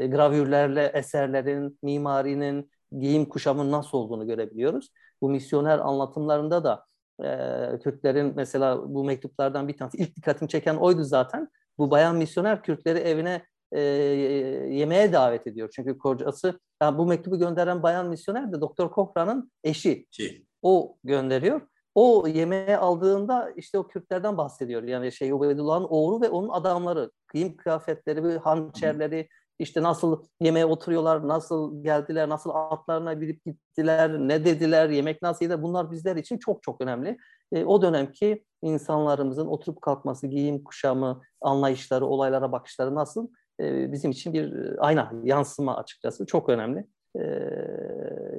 gravürlerle 0.08 0.92
eserlerin, 0.94 1.80
mimarinin, 1.84 2.72
giyim 3.00 3.26
kuşamın 3.26 3.72
nasıl 3.72 3.98
olduğunu 3.98 4.28
görebiliyoruz. 4.28 4.90
Bu 5.22 5.30
misyoner 5.30 5.80
anlatımlarında 5.80 6.64
da 6.64 6.86
e, 7.24 7.80
Kürtlerin 7.84 8.34
mesela 8.36 8.94
bu 8.94 9.04
mektuplardan 9.04 9.68
bir 9.68 9.78
tanesi 9.78 9.98
ilk 9.98 10.16
dikkatimi 10.16 10.50
çeken 10.50 10.76
oydu 10.76 11.04
zaten. 11.04 11.50
Bu 11.78 11.92
bayan 11.92 12.16
misyoner 12.16 12.64
Kürtleri 12.64 13.00
evine 13.00 13.46
e, 13.72 13.82
yemeğe 13.82 15.14
davet 15.14 15.48
ediyor. 15.48 15.70
Çünkü 15.76 15.98
kocası 15.98 16.60
yani 16.82 16.98
bu 16.98 17.06
mektubu 17.06 17.40
gönderen 17.40 17.84
bayan 17.84 18.10
misyoner 18.10 18.54
de 18.54 18.62
Doktor 18.62 18.92
Kohran'ın 18.92 19.52
eşi. 19.64 20.06
Şey. 20.12 20.46
O 20.62 20.98
gönderiyor 21.04 21.62
o 21.96 22.28
yemeğe 22.28 22.78
aldığında 22.78 23.52
işte 23.56 23.78
o 23.78 23.88
Kürtlerden 23.88 24.38
bahsediyor. 24.38 24.84
Yani 24.84 25.12
şey 25.12 25.34
Ubeydullah'ın 25.34 25.88
oğlu 25.90 26.22
ve 26.22 26.30
onun 26.30 26.50
adamları, 26.50 27.12
kıyım 27.28 27.58
kıyafetleri, 27.58 28.38
hançerleri, 28.38 29.28
işte 29.60 29.84
nasıl 29.84 30.24
yemeğe 30.42 30.66
oturuyorlar, 30.66 31.28
nasıl 31.28 31.84
geldiler, 31.84 32.30
nasıl 32.30 32.50
atlarına 32.54 33.22
binip 33.22 33.46
gittiler, 33.46 34.20
ne 34.20 34.46
dediler, 34.46 34.90
yemek 34.90 35.22
nasılydı 35.22 35.62
bunlar 35.62 35.92
bizler 35.92 36.16
için 36.16 36.38
çok 36.38 36.64
çok 36.64 36.82
önemli. 36.82 37.18
E, 37.52 37.66
o 37.66 37.82
dönemki 37.82 38.46
insanlarımızın 38.62 39.48
oturup 39.48 39.82
kalkması, 39.82 40.28
giyim, 40.28 40.64
kuşamı, 40.64 41.22
anlayışları, 41.42 42.06
olaylara 42.06 42.52
bakışları 42.52 42.96
nasıl 42.96 43.28
e, 43.60 43.92
bizim 43.92 44.12
için 44.12 44.34
bir 44.34 44.54
e, 44.54 44.80
ayna, 44.80 45.14
yansıma 45.24 45.78
açıkçası 45.78 46.26
çok 46.26 46.50
önemli. 46.50 46.88
E, 47.16 47.22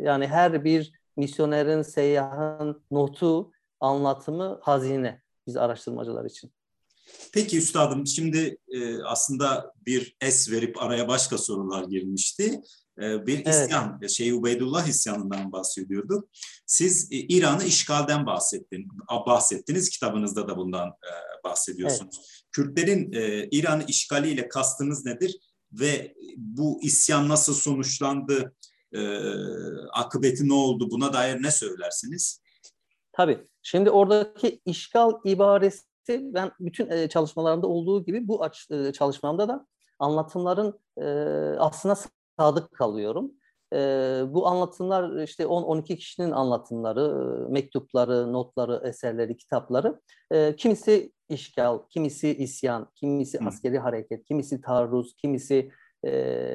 yani 0.03 0.27
her 0.27 0.65
bir 0.65 0.93
misyonerin, 1.17 1.83
seyyahın 1.83 2.83
notu, 2.91 3.51
anlatımı 3.81 4.59
hazine 4.63 5.21
biz 5.47 5.57
araştırmacılar 5.57 6.25
için. 6.25 6.53
Peki 7.33 7.59
üstadım 7.59 8.07
şimdi 8.07 8.59
e, 8.69 9.03
aslında 9.03 9.73
bir 9.87 10.17
es 10.21 10.51
verip 10.51 10.83
araya 10.83 11.09
başka 11.09 11.39
sorular 11.39 11.85
girmişti. 11.85 12.61
E, 13.03 13.27
bir 13.27 13.47
isyan, 13.47 13.99
evet. 14.01 14.11
Şeyh 14.11 14.39
Ubeydullah 14.39 14.87
isyanından 14.87 15.53
bahsediyorduk. 15.53 16.29
Siz 16.67 17.13
e, 17.13 17.17
İran'ı 17.17 17.65
işgalden 17.65 18.27
bahsettin, 18.27 18.89
bahsettiniz. 19.27 19.89
Kitabınızda 19.89 20.49
da 20.49 20.57
bundan 20.57 20.89
e, 20.89 21.13
bahsediyorsunuz. 21.45 22.17
Evet. 22.19 22.43
Kürtlerin 22.53 23.13
e, 23.13 23.49
İran'ı 23.51 23.85
işgaliyle 23.89 24.49
kastınız 24.49 25.05
nedir? 25.05 25.37
Ve 25.73 26.15
bu 26.37 26.81
isyan 26.83 27.29
nasıl 27.29 27.55
sonuçlandı? 27.55 28.55
e, 28.93 29.01
akıbeti 29.93 30.49
ne 30.49 30.55
oldu 30.55 30.91
buna 30.91 31.13
dair 31.13 31.43
ne 31.43 31.51
söylersiniz? 31.51 32.43
Tabii. 33.13 33.45
Şimdi 33.63 33.91
oradaki 33.91 34.61
işgal 34.65 35.13
ibaresi 35.25 35.83
ben 36.09 36.51
bütün 36.61 36.91
e, 36.91 37.09
çalışmalarımda 37.09 37.67
olduğu 37.67 38.05
gibi 38.05 38.29
bu 38.29 38.45
aç, 38.45 38.67
e, 38.71 38.93
çalışmamda 38.93 39.49
da 39.49 39.67
anlatımların 39.99 40.81
e, 40.99 41.05
aslına 41.59 41.97
sadık 42.39 42.73
kalıyorum. 42.73 43.33
E, 43.73 43.79
bu 44.29 44.47
anlatımlar 44.47 45.23
işte 45.23 45.45
10-12 45.45 45.97
kişinin 45.97 46.31
anlatımları, 46.31 47.47
mektupları, 47.51 48.33
notları, 48.33 48.89
eserleri, 48.89 49.37
kitapları. 49.37 50.01
E, 50.31 50.57
kimisi 50.57 51.13
işgal, 51.29 51.79
kimisi 51.91 52.37
isyan, 52.37 52.91
kimisi 52.95 53.39
askeri 53.47 53.79
hareket, 53.79 54.25
kimisi 54.25 54.61
taarruz, 54.61 55.15
kimisi 55.17 55.71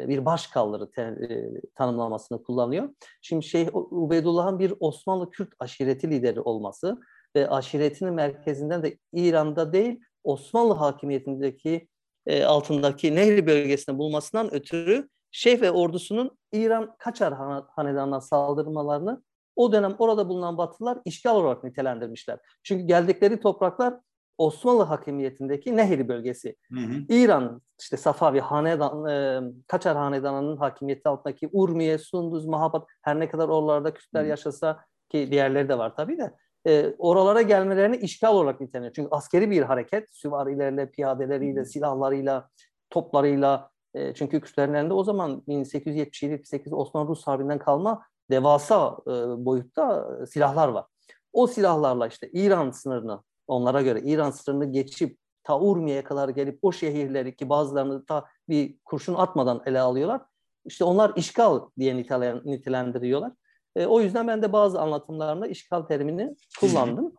bir 0.08 0.26
başkaldırı 0.26 0.92
te, 0.92 1.02
e, 1.02 1.52
tanımlamasını 1.76 2.44
kullanıyor. 2.44 2.90
Şimdi 3.22 3.46
Şeyh 3.46 3.70
Ubeydullah'ın 3.74 4.60
bir 4.60 4.74
Osmanlı 4.80 5.30
Kürt 5.30 5.54
aşireti 5.60 6.10
lideri 6.10 6.42
olması 6.42 6.98
ve 7.36 7.50
aşiretinin 7.50 8.14
merkezinden 8.14 8.84
de 8.84 8.98
İran'da 9.14 9.74
değil 9.74 10.00
Osmanlı 10.24 10.74
hakimiyetindeki 10.74 11.88
e, 12.26 12.44
altındaki 12.44 13.16
Nehri 13.16 13.48
bölgesinde 13.48 13.98
bulmasından 13.98 14.54
ötürü 14.54 15.10
Şeyh 15.32 15.62
ve 15.62 15.72
ordusunun 15.72 16.38
İran 16.52 16.96
Kaçar 17.00 17.34
hanedanına 17.68 18.22
saldırmalarını 18.22 19.24
o 19.56 19.72
dönem 19.72 19.96
orada 20.00 20.30
bulunan 20.30 20.58
Batılılar 20.58 20.98
işgal 21.06 21.36
olarak 21.36 21.64
nitelendirmişler. 21.64 22.40
Çünkü 22.64 22.86
geldikleri 22.86 23.40
topraklar 23.40 23.94
Osmanlı 24.38 24.84
hakimiyetindeki 24.84 25.78
Nehri 25.78 26.08
bölgesi. 26.08 26.56
Hı 26.72 26.80
hı. 26.80 26.94
İran 27.10 27.62
işte 27.82 27.98
Safavi 27.98 28.40
hanedan 28.40 29.06
e, 29.06 29.42
Kaçar 29.68 29.98
hanedanının 29.98 30.58
hakimiyeti 30.58 31.10
altındaki 31.10 31.50
Urmiye, 31.52 31.98
Sunduz, 31.98 32.46
Mahabat 32.46 32.88
her 33.02 33.20
ne 33.20 33.30
kadar 33.30 33.50
oralarda 33.50 33.94
Kürtler 33.94 34.24
hı. 34.24 34.28
yaşasa 34.28 34.86
ki 35.10 35.32
diğerleri 35.32 35.70
de 35.70 35.78
var 35.78 35.96
tabii 35.96 36.18
de 36.18 36.34
e, 36.68 36.96
oralara 36.98 37.42
gelmelerini 37.42 37.98
işgal 37.98 38.34
olarak 38.34 38.62
niteleniyor. 38.62 38.94
Çünkü 38.94 39.10
askeri 39.12 39.52
bir 39.52 39.62
hareket 39.62 40.08
süvarilerle, 40.12 40.92
piyadeleriyle, 40.92 41.66
silahlarıyla, 41.66 42.50
toplarıyla 42.90 43.70
e, 43.94 44.14
çünkü 44.14 44.42
Kürtlerin 44.42 44.74
elinde 44.74 44.94
o 44.94 45.04
zaman 45.04 45.44
1877-78 45.48 46.76
Osmanlı-Rus 46.76 47.28
Harbi'nden 47.28 47.60
kalma 47.60 48.04
devasa 48.32 48.98
e, 49.08 49.12
boyutta 49.46 50.08
silahlar 50.26 50.68
var. 50.68 50.86
O 51.34 51.48
silahlarla 51.48 52.08
işte 52.08 52.30
İran 52.34 52.72
sınırını 52.72 53.24
onlara 53.48 53.82
göre 53.82 54.02
İran 54.02 54.32
sınırını 54.32 54.72
geçip 54.72 55.18
ta 55.44 55.60
Urmiye'ye 55.60 56.04
kadar 56.04 56.30
gelip 56.30 56.60
o 56.62 56.72
şehirleri 56.72 57.36
ki 57.36 57.50
bazılarını 57.50 58.06
ta 58.06 58.26
bir 58.50 58.78
kurşun 58.86 59.14
atmadan 59.14 59.62
ele 59.66 59.80
alıyorlar. 59.80 60.22
İşte 60.66 60.84
onlar 60.84 61.14
işgal 61.16 61.60
diye 61.80 61.98
nitelendiriyorlar. 62.46 63.32
E, 63.76 63.86
o 63.86 64.02
yüzden 64.02 64.28
ben 64.28 64.42
de 64.42 64.54
bazı 64.54 64.82
anlatımlarında 64.82 65.48
işgal 65.48 65.82
terimini 65.82 66.36
kullandım. 66.60 67.14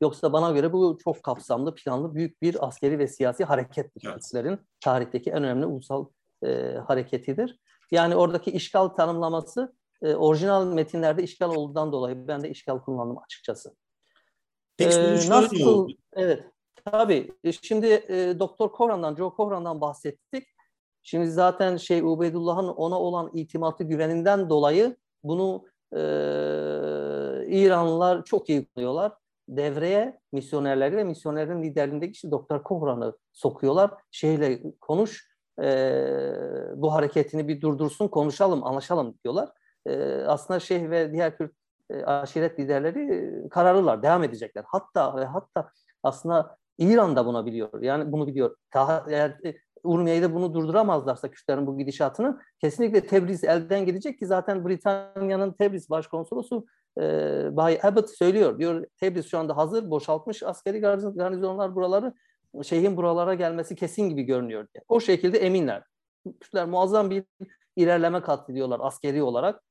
Yoksa 0.00 0.32
bana 0.32 0.50
göre 0.50 0.72
bu 0.72 0.98
çok 1.04 1.22
kapsamlı, 1.22 1.74
planlı, 1.74 2.14
büyük 2.14 2.42
bir 2.42 2.66
askeri 2.66 2.98
ve 2.98 3.08
siyasi 3.08 3.44
harekettir. 3.44 4.00
Türklerin 4.00 4.60
tarihteki 4.80 5.30
en 5.30 5.36
önemli 5.36 5.66
ulusal 5.66 6.06
e, 6.44 6.74
hareketidir. 6.86 7.58
Yani 7.90 8.16
oradaki 8.16 8.50
işgal 8.50 8.88
tanımlaması 8.88 9.74
e, 10.02 10.14
orijinal 10.14 10.66
metinlerde 10.66 11.22
işgal 11.22 11.54
olduğundan 11.54 11.92
dolayı 11.92 12.28
ben 12.28 12.42
de 12.42 12.50
işgal 12.50 12.78
kullandım 12.78 13.18
açıkçası. 13.18 13.76
Peki, 14.76 14.98
ee, 14.98 15.28
nasıl? 15.28 15.88
Evet, 16.12 16.44
tabii. 16.84 17.32
E, 17.44 17.52
şimdi 17.52 17.86
e, 17.86 18.38
Doktor 18.38 18.72
Kohran'dan, 18.72 19.16
Joe 19.16 19.34
Kohran'dan 19.34 19.80
bahsettik. 19.80 20.48
Şimdi 21.02 21.30
zaten 21.30 21.76
şey 21.76 22.02
Ubeydullah'ın 22.02 22.68
ona 22.68 23.00
olan 23.00 23.30
itimatı 23.34 23.84
güveninden 23.84 24.50
dolayı 24.50 24.96
bunu 25.24 25.64
e, 25.92 26.00
İranlılar 27.46 28.24
çok 28.24 28.48
iyi 28.48 28.66
buluyorlar. 28.76 29.12
Devreye 29.48 30.20
misyonerleri 30.32 30.96
ve 30.96 31.04
misyonerin 31.04 31.62
liderliğindeki 31.62 32.12
işte 32.12 32.30
Doktor 32.30 32.62
Kohran'ı 32.62 33.16
sokuyorlar. 33.32 33.90
Şeyle 34.10 34.62
konuş, 34.80 35.32
e, 35.62 35.66
bu 36.76 36.94
hareketini 36.94 37.48
bir 37.48 37.60
durdursun, 37.60 38.08
konuşalım, 38.08 38.66
anlaşalım 38.66 39.14
diyorlar. 39.24 39.48
E, 39.86 40.14
aslında 40.26 40.60
şeyh 40.60 40.90
ve 40.90 41.12
diğer 41.12 41.36
Kürt 41.36 41.52
e, 41.90 42.04
aşiret 42.04 42.58
liderleri 42.60 43.32
kararlılar, 43.48 44.02
devam 44.02 44.24
edecekler. 44.24 44.64
Hatta 44.66 45.16
ve 45.16 45.24
hatta 45.24 45.70
aslında 46.02 46.56
İran 46.78 47.16
da 47.16 47.26
bunu 47.26 47.46
biliyor. 47.46 47.82
Yani 47.82 48.12
bunu 48.12 48.26
biliyor. 48.26 48.56
Daha, 48.74 49.06
eğer 49.08 49.38
Urmiye'yi 49.84 50.22
de 50.22 50.34
bunu 50.34 50.54
durduramazlarsa 50.54 51.30
Kürtlerin 51.30 51.66
bu 51.66 51.78
gidişatını 51.78 52.40
kesinlikle 52.60 53.06
Tebriz 53.06 53.44
elden 53.44 53.86
gidecek 53.86 54.18
ki 54.18 54.26
zaten 54.26 54.68
Britanya'nın 54.68 55.52
Tebriz 55.52 55.90
başkonsolosu 55.90 56.66
e, 56.98 57.02
Bay 57.56 57.80
Abbott 57.82 58.10
söylüyor. 58.10 58.58
Diyor 58.58 58.86
Tebriz 59.00 59.30
şu 59.30 59.38
anda 59.38 59.56
hazır, 59.56 59.90
boşaltmış 59.90 60.42
askeri 60.42 60.80
garnizonlar 60.80 61.74
buraları 61.74 62.14
şeyhin 62.62 62.96
buralara 62.96 63.34
gelmesi 63.34 63.76
kesin 63.76 64.08
gibi 64.08 64.22
görünüyor 64.22 64.68
diye. 64.74 64.84
O 64.88 65.00
şekilde 65.00 65.38
eminler. 65.38 65.82
Kürtler 66.40 66.66
muazzam 66.66 67.10
bir 67.10 67.24
ilerleme 67.76 68.22
kat 68.22 68.50
ediyorlar 68.50 68.80
askeri 68.82 69.22
olarak. 69.22 69.62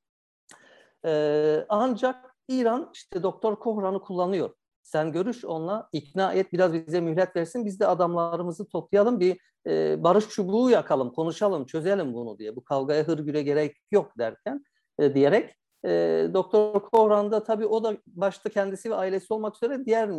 E, 1.05 1.65
ancak 1.69 2.35
İran 2.47 2.89
işte 2.93 3.23
Doktor 3.23 3.55
Kohran'ı 3.55 4.01
kullanıyor. 4.01 4.55
Sen 4.83 5.11
görüş 5.11 5.45
onunla 5.45 5.89
ikna 5.91 6.33
et 6.33 6.53
biraz 6.53 6.73
bize 6.73 7.01
mühlet 7.01 7.35
versin 7.35 7.65
biz 7.65 7.79
de 7.79 7.87
adamlarımızı 7.87 8.67
toplayalım 8.67 9.19
bir 9.19 9.37
e, 9.67 10.03
barış 10.03 10.29
çubuğu 10.29 10.69
yakalım 10.69 11.11
konuşalım 11.11 11.65
çözelim 11.65 12.13
bunu 12.13 12.39
diye 12.39 12.55
bu 12.55 12.63
kavgaya 12.63 13.03
hırgüre 13.03 13.41
gerek 13.41 13.77
yok 13.91 14.11
derken 14.17 14.63
e, 14.99 15.15
diyerek 15.15 15.55
e, 15.85 15.89
Doktor 16.33 16.81
Kohran 16.81 17.31
da 17.31 17.43
tabii 17.43 17.65
o 17.65 17.83
da 17.83 17.97
başta 18.07 18.49
kendisi 18.49 18.89
ve 18.89 18.95
ailesi 18.95 19.33
olmak 19.33 19.55
üzere 19.55 19.85
diğer 19.85 20.09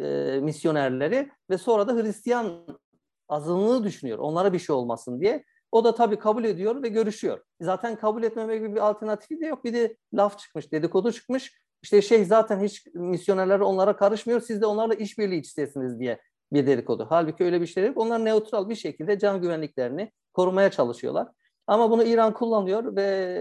e, 0.00 0.40
misyonerleri 0.40 1.30
ve 1.50 1.58
sonra 1.58 1.88
da 1.88 1.94
Hristiyan 1.94 2.66
azınlığı 3.28 3.84
düşünüyor. 3.84 4.18
Onlara 4.18 4.52
bir 4.52 4.58
şey 4.58 4.76
olmasın 4.76 5.20
diye. 5.20 5.44
O 5.72 5.84
da 5.84 5.94
tabii 5.94 6.18
kabul 6.18 6.44
ediyor 6.44 6.82
ve 6.82 6.88
görüşüyor. 6.88 7.40
Zaten 7.60 7.96
kabul 7.96 8.22
etmemek 8.22 8.60
gibi 8.60 8.74
bir 8.74 8.80
alternatifi 8.80 9.40
de 9.40 9.46
yok. 9.46 9.64
Bir 9.64 9.72
de 9.72 9.96
laf 10.14 10.38
çıkmış, 10.38 10.72
dedikodu 10.72 11.12
çıkmış. 11.12 11.61
İşte 11.82 12.02
şey 12.02 12.24
zaten 12.24 12.60
hiç 12.60 12.86
misyonerler 12.94 13.60
onlara 13.60 13.96
karışmıyor. 13.96 14.40
Siz 14.40 14.60
de 14.60 14.66
onlarla 14.66 14.94
işbirliği 14.94 15.40
içtesiniz 15.40 16.00
diye 16.00 16.20
bir 16.52 16.66
dedikodu. 16.66 17.06
Halbuki 17.08 17.44
öyle 17.44 17.60
bir 17.60 17.66
şey 17.66 17.86
yok. 17.86 17.98
Onlar 17.98 18.24
neutral 18.24 18.68
bir 18.68 18.74
şekilde 18.74 19.18
can 19.18 19.40
güvenliklerini 19.40 20.12
korumaya 20.32 20.70
çalışıyorlar. 20.70 21.28
Ama 21.66 21.90
bunu 21.90 22.04
İran 22.04 22.34
kullanıyor 22.34 22.96
ve 22.96 23.38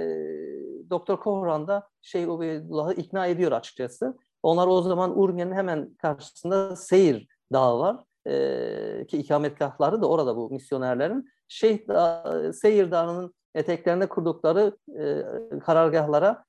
Doktor 0.89 1.19
Kohran 1.19 1.67
da 1.67 1.89
Şeyh 2.01 2.29
Ubeydullah'ı 2.29 2.93
ikna 2.93 3.27
ediyor 3.27 3.51
açıkçası. 3.51 4.17
Onlar 4.43 4.67
o 4.67 4.81
zaman 4.81 5.19
Urmiye'nin 5.19 5.55
hemen 5.55 5.93
karşısında 5.93 6.75
Seyir 6.75 7.27
Dağı 7.53 7.79
var. 7.79 8.03
Ee, 8.27 9.05
ki 9.07 9.17
ikametgahları 9.17 10.01
da 10.01 10.09
orada 10.09 10.35
bu 10.35 10.49
misyonerlerin. 10.49 11.29
Şeyh 11.47 11.87
Dağı, 11.87 12.53
Seyir 12.53 12.91
Dağı'nın 12.91 13.33
eteklerinde 13.55 14.09
kurdukları 14.09 14.77
e, 14.99 15.23
karargahlara 15.59 16.43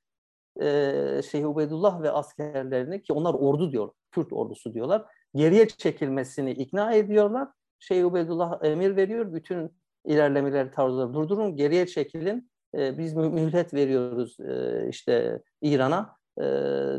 e, 0.61 1.21
Şeyh 1.31 1.49
Ubeydullah 1.49 2.03
ve 2.03 2.11
askerlerini 2.11 3.03
ki 3.03 3.13
onlar 3.13 3.35
ordu 3.35 3.73
diyor, 3.73 3.91
Kürt 4.11 4.33
ordusu 4.33 4.75
diyorlar. 4.75 5.05
Geriye 5.35 5.69
çekilmesini 5.69 6.51
ikna 6.51 6.93
ediyorlar. 6.93 7.49
Şeyh 7.79 8.07
Ubeydullah 8.07 8.65
emir 8.65 8.97
veriyor. 8.97 9.33
Bütün 9.33 9.71
ilerlemeleri 10.05 10.71
tarzları 10.71 11.15
durdurun, 11.15 11.57
geriye 11.57 11.87
çekilin. 11.87 12.51
E, 12.79 12.99
biz 12.99 13.15
mühlet 13.15 13.75
veriyoruz 13.75 14.41
e, 14.41 14.87
işte 14.89 15.43
İran'a. 15.61 16.17
E, 16.39 16.45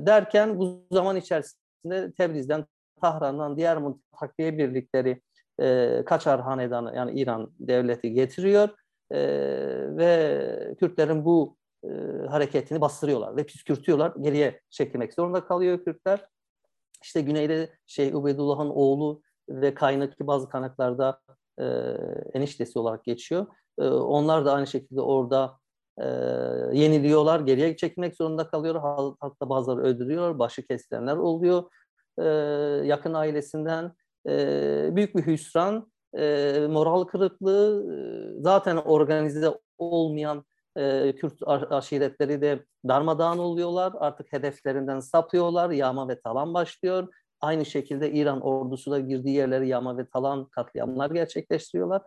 derken 0.05 0.59
bu 0.59 0.85
zaman 0.91 1.15
içerisinde 1.15 2.13
Tebriz'den, 2.17 2.65
Tahran'dan 3.01 3.57
diğer 3.57 3.79
takviye 4.19 4.57
birlikleri 4.57 5.21
e, 5.61 6.01
Kaçar 6.05 6.41
Hanedanı 6.41 6.95
yani 6.95 7.19
İran 7.19 7.51
devleti 7.59 8.13
getiriyor. 8.13 8.69
E, 9.11 9.19
ve 9.97 10.75
Kürtlerin 10.79 11.25
bu 11.25 11.57
e, 11.83 12.27
hareketini 12.27 12.81
bastırıyorlar 12.81 13.37
ve 13.37 13.45
püskürtüyorlar. 13.45 14.13
Geriye 14.21 14.61
çekilmek 14.69 15.13
zorunda 15.13 15.45
kalıyor 15.45 15.83
Kürtler. 15.83 16.25
İşte 17.03 17.21
güneyde 17.21 17.69
şey 17.87 18.13
Ubeydullah'ın 18.13 18.69
oğlu 18.69 19.21
ve 19.49 19.73
kaynaktaki 19.73 20.27
bazı 20.27 20.49
kaynaklarda 20.49 21.19
e, 21.59 21.65
eniştesi 22.33 22.79
olarak 22.79 23.03
geçiyor. 23.03 23.47
E, 23.79 23.87
onlar 23.87 24.45
da 24.45 24.53
aynı 24.53 24.67
şekilde 24.67 25.01
orada 25.01 25.57
e, 25.97 26.05
yeniliyorlar, 26.73 27.39
geriye 27.39 27.77
çekilmek 27.77 28.15
zorunda 28.15 28.47
kalıyor. 28.47 28.75
Hatta 29.19 29.49
bazıları 29.49 29.81
öldürüyor, 29.81 30.39
başı 30.39 30.67
kesilenler 30.67 31.17
oluyor. 31.17 31.63
E, 32.19 32.23
yakın 32.87 33.13
ailesinden 33.13 33.91
e, 34.29 34.95
büyük 34.95 35.15
bir 35.15 35.25
hüsran, 35.25 35.91
e, 36.17 36.59
moral 36.69 37.03
kırıklığı, 37.03 37.85
e, 37.93 37.97
zaten 38.41 38.77
organize 38.77 39.51
olmayan 39.77 40.45
e, 40.77 41.15
Kürt 41.15 41.33
aşiretleri 41.71 42.41
de 42.41 42.65
darmadağın 42.87 43.37
oluyorlar. 43.37 43.93
Artık 43.99 44.33
hedeflerinden 44.33 44.99
sapıyorlar. 44.99 45.69
Yağma 45.69 46.07
ve 46.07 46.19
talan 46.19 46.53
başlıyor. 46.53 47.07
Aynı 47.41 47.65
şekilde 47.65 48.11
İran 48.11 48.41
ordusu 48.41 48.91
da 48.91 48.99
girdiği 48.99 49.35
yerleri 49.35 49.67
yağma 49.67 49.97
ve 49.97 50.05
talan 50.05 50.45
katliamlar 50.45 51.11
gerçekleştiriyorlar. 51.11 52.01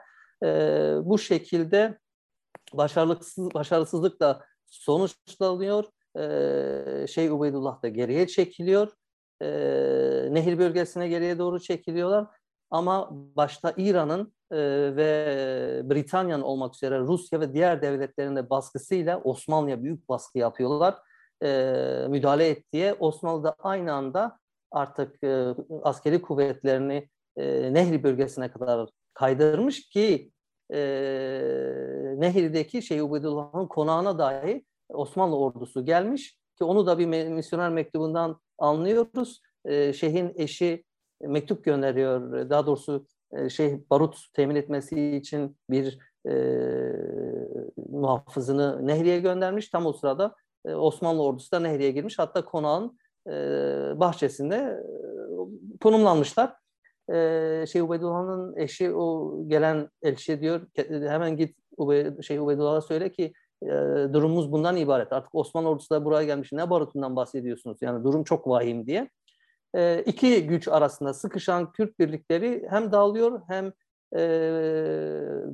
E, 0.44 0.48
bu 1.02 1.18
şekilde 1.18 1.98
başarısız, 2.72 3.54
başarısızlık 3.54 4.20
da 4.20 4.44
sonuçlanıyor. 4.66 5.84
E, 6.18 7.06
şey 7.06 7.28
Ubeydullah 7.30 7.82
da 7.82 7.88
geriye 7.88 8.26
çekiliyor. 8.26 8.92
E, 9.42 9.48
nehir 10.30 10.58
bölgesine 10.58 11.08
geriye 11.08 11.38
doğru 11.38 11.60
çekiliyorlar. 11.60 12.26
Ama 12.70 13.08
başta 13.12 13.74
İran'ın 13.76 14.32
e, 14.50 14.56
ve 14.96 15.82
Britanya'nın 15.84 16.42
olmak 16.42 16.74
üzere 16.74 16.98
Rusya 16.98 17.40
ve 17.40 17.54
diğer 17.54 17.82
devletlerin 17.82 18.36
de 18.36 18.50
baskısıyla 18.50 19.20
Osmanlı'ya 19.24 19.82
büyük 19.82 20.08
baskı 20.08 20.38
yapıyorlar. 20.38 20.94
E, 21.42 21.48
müdahale 22.08 22.48
et 22.48 22.72
diye 22.72 22.94
Osmanlı 22.94 23.44
da 23.44 23.56
aynı 23.58 23.92
anda 23.92 24.38
artık 24.70 25.24
e, 25.24 25.54
askeri 25.82 26.22
kuvvetlerini 26.22 27.08
e, 27.36 27.74
Nehri 27.74 28.02
bölgesine 28.02 28.50
kadar 28.50 28.88
kaydırmış 29.14 29.88
ki 29.88 30.30
e, 30.72 30.78
Nehri'deki 32.16 32.82
şey 32.82 33.00
Ubeydullah'ın 33.00 33.66
konağına 33.66 34.18
dahi 34.18 34.64
Osmanlı 34.88 35.38
ordusu 35.38 35.84
gelmiş 35.84 36.38
ki 36.58 36.64
onu 36.64 36.86
da 36.86 36.98
bir 36.98 37.06
misyoner 37.28 37.70
mektubundan 37.70 38.40
anlıyoruz. 38.58 39.40
E, 39.64 39.92
şeyhin 39.92 40.32
eşi 40.36 40.84
mektup 41.20 41.64
gönderiyor. 41.64 42.50
Daha 42.50 42.66
doğrusu 42.66 43.06
e, 43.32 43.48
şey 43.48 43.90
barut 43.90 44.18
temin 44.32 44.54
etmesi 44.54 45.16
için 45.16 45.56
bir 45.70 45.98
e, 46.28 46.34
muhafızını 47.90 48.86
Nehri'ye 48.86 49.20
göndermiş. 49.20 49.68
Tam 49.68 49.86
o 49.86 49.92
sırada 49.92 50.34
e, 50.66 50.74
Osmanlı 50.74 51.22
ordusu 51.22 51.52
da 51.52 51.60
Nehri'ye 51.60 51.90
girmiş. 51.90 52.18
Hatta 52.18 52.44
konağın 52.44 52.98
e, 53.26 53.32
bahçesinde 54.00 54.56
e, 54.56 55.78
konumlanmışlar. 55.78 56.56
E, 57.12 57.64
şey 57.72 57.80
Ubeydullah'ın 57.80 58.56
eşi 58.56 58.94
o 58.94 59.36
gelen 59.48 59.88
elçi 60.02 60.40
diyor 60.40 60.66
hemen 60.90 61.36
git 61.36 61.56
Ubey, 61.76 62.22
şey 62.22 62.38
Ubeydullah'a 62.38 62.80
söyle 62.80 63.12
ki 63.12 63.32
e, 63.62 63.68
durumumuz 64.12 64.52
bundan 64.52 64.76
ibaret. 64.76 65.12
Artık 65.12 65.34
Osmanlı 65.34 65.68
ordusu 65.68 65.90
da 65.90 66.04
buraya 66.04 66.24
gelmiş. 66.24 66.52
Ne 66.52 66.70
barutundan 66.70 67.16
bahsediyorsunuz? 67.16 67.78
Yani 67.80 68.04
durum 68.04 68.24
çok 68.24 68.48
vahim 68.48 68.86
diye. 68.86 69.10
E, 69.74 70.02
iki 70.02 70.46
güç 70.46 70.68
arasında 70.68 71.14
sıkışan 71.14 71.72
Kürt 71.72 71.98
birlikleri 71.98 72.66
hem 72.70 72.92
dağılıyor 72.92 73.42
hem 73.48 73.72
e, 74.16 74.20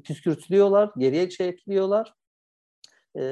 püskürtülüyorlar, 0.04 0.90
geriye 0.98 1.28
çekiliyorlar. 1.28 2.14
E, 3.18 3.22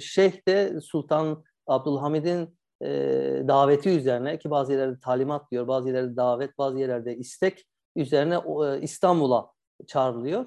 Şeyh 0.00 0.48
de 0.48 0.80
Sultan 0.80 1.44
Abdülhamid'in 1.66 2.58
e, 2.82 2.88
daveti 3.48 3.90
üzerine 3.90 4.38
ki 4.38 4.50
bazı 4.50 4.72
yerlerde 4.72 5.00
talimat 5.00 5.50
diyor, 5.50 5.68
bazı 5.68 5.88
yerlerde 5.88 6.16
davet, 6.16 6.58
bazı 6.58 6.78
yerlerde 6.78 7.16
istek 7.16 7.66
üzerine 7.96 8.34
e, 8.34 8.80
İstanbul'a 8.80 9.50
çağrılıyor. 9.86 10.46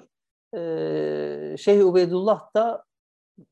E, 0.54 1.56
Şeyh 1.58 1.86
Ubeydullah 1.86 2.54
da 2.56 2.84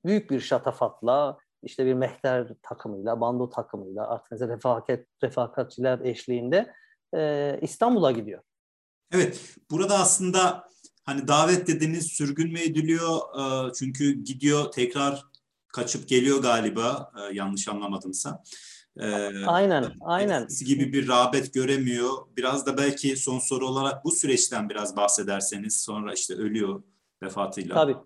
büyük 0.04 0.30
bir 0.30 0.40
şatafatla 0.40 1.38
işte 1.64 1.86
bir 1.86 1.94
mehter 1.94 2.48
takımıyla, 2.62 3.20
bando 3.20 3.50
takımıyla 3.50 4.08
artık 4.08 4.32
mesela 4.32 4.54
refakat, 4.54 5.00
refakatçiler 5.22 5.98
eşliğinde 5.98 6.74
e, 7.14 7.58
İstanbul'a 7.62 8.12
gidiyor. 8.12 8.42
Evet, 9.12 9.56
burada 9.70 9.98
aslında 9.98 10.68
hani 11.04 11.28
davet 11.28 11.66
dediğiniz 11.66 12.06
sürgün 12.06 12.52
mü 12.52 12.60
ediliyor? 12.60 13.18
E, 13.38 13.72
çünkü 13.72 14.24
gidiyor 14.24 14.72
tekrar 14.72 15.24
kaçıp 15.68 16.08
geliyor 16.08 16.42
galiba 16.42 17.12
e, 17.20 17.34
yanlış 17.34 17.68
anlamadımsa. 17.68 18.42
E, 19.00 19.06
aynen, 19.46 19.92
aynen. 20.00 20.48
gibi 20.66 20.92
bir 20.92 21.08
rağbet 21.08 21.54
göremiyor. 21.54 22.10
Biraz 22.36 22.66
da 22.66 22.76
belki 22.76 23.16
son 23.16 23.38
soru 23.38 23.66
olarak 23.66 24.04
bu 24.04 24.10
süreçten 24.10 24.70
biraz 24.70 24.96
bahsederseniz 24.96 25.80
sonra 25.80 26.14
işte 26.14 26.34
ölüyor 26.34 26.82
vefatıyla. 27.22 27.74
Tabii. 27.74 27.96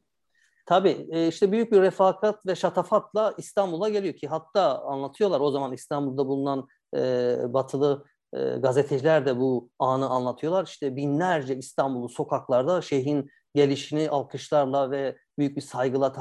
Tabii 0.68 1.08
e, 1.10 1.28
işte 1.28 1.52
büyük 1.52 1.72
bir 1.72 1.82
refakat 1.82 2.46
ve 2.46 2.54
şatafatla 2.54 3.34
İstanbul'a 3.38 3.88
geliyor 3.88 4.14
ki 4.14 4.28
hatta 4.28 4.82
anlatıyorlar 4.82 5.40
o 5.40 5.50
zaman 5.50 5.72
İstanbul'da 5.72 6.26
bulunan 6.26 6.68
e, 6.96 7.36
batılı 7.54 8.04
e, 8.32 8.38
gazeteciler 8.38 9.26
de 9.26 9.38
bu 9.38 9.70
anı 9.78 10.08
anlatıyorlar. 10.08 10.66
İşte 10.66 10.96
binlerce 10.96 11.56
İstanbul'u 11.56 12.08
sokaklarda 12.08 12.82
şeyhin 12.82 13.30
gelişini 13.54 14.10
alkışlarla 14.10 14.90
ve 14.90 15.16
büyük 15.38 15.56
bir 15.56 15.62
saygıyla 15.62 16.12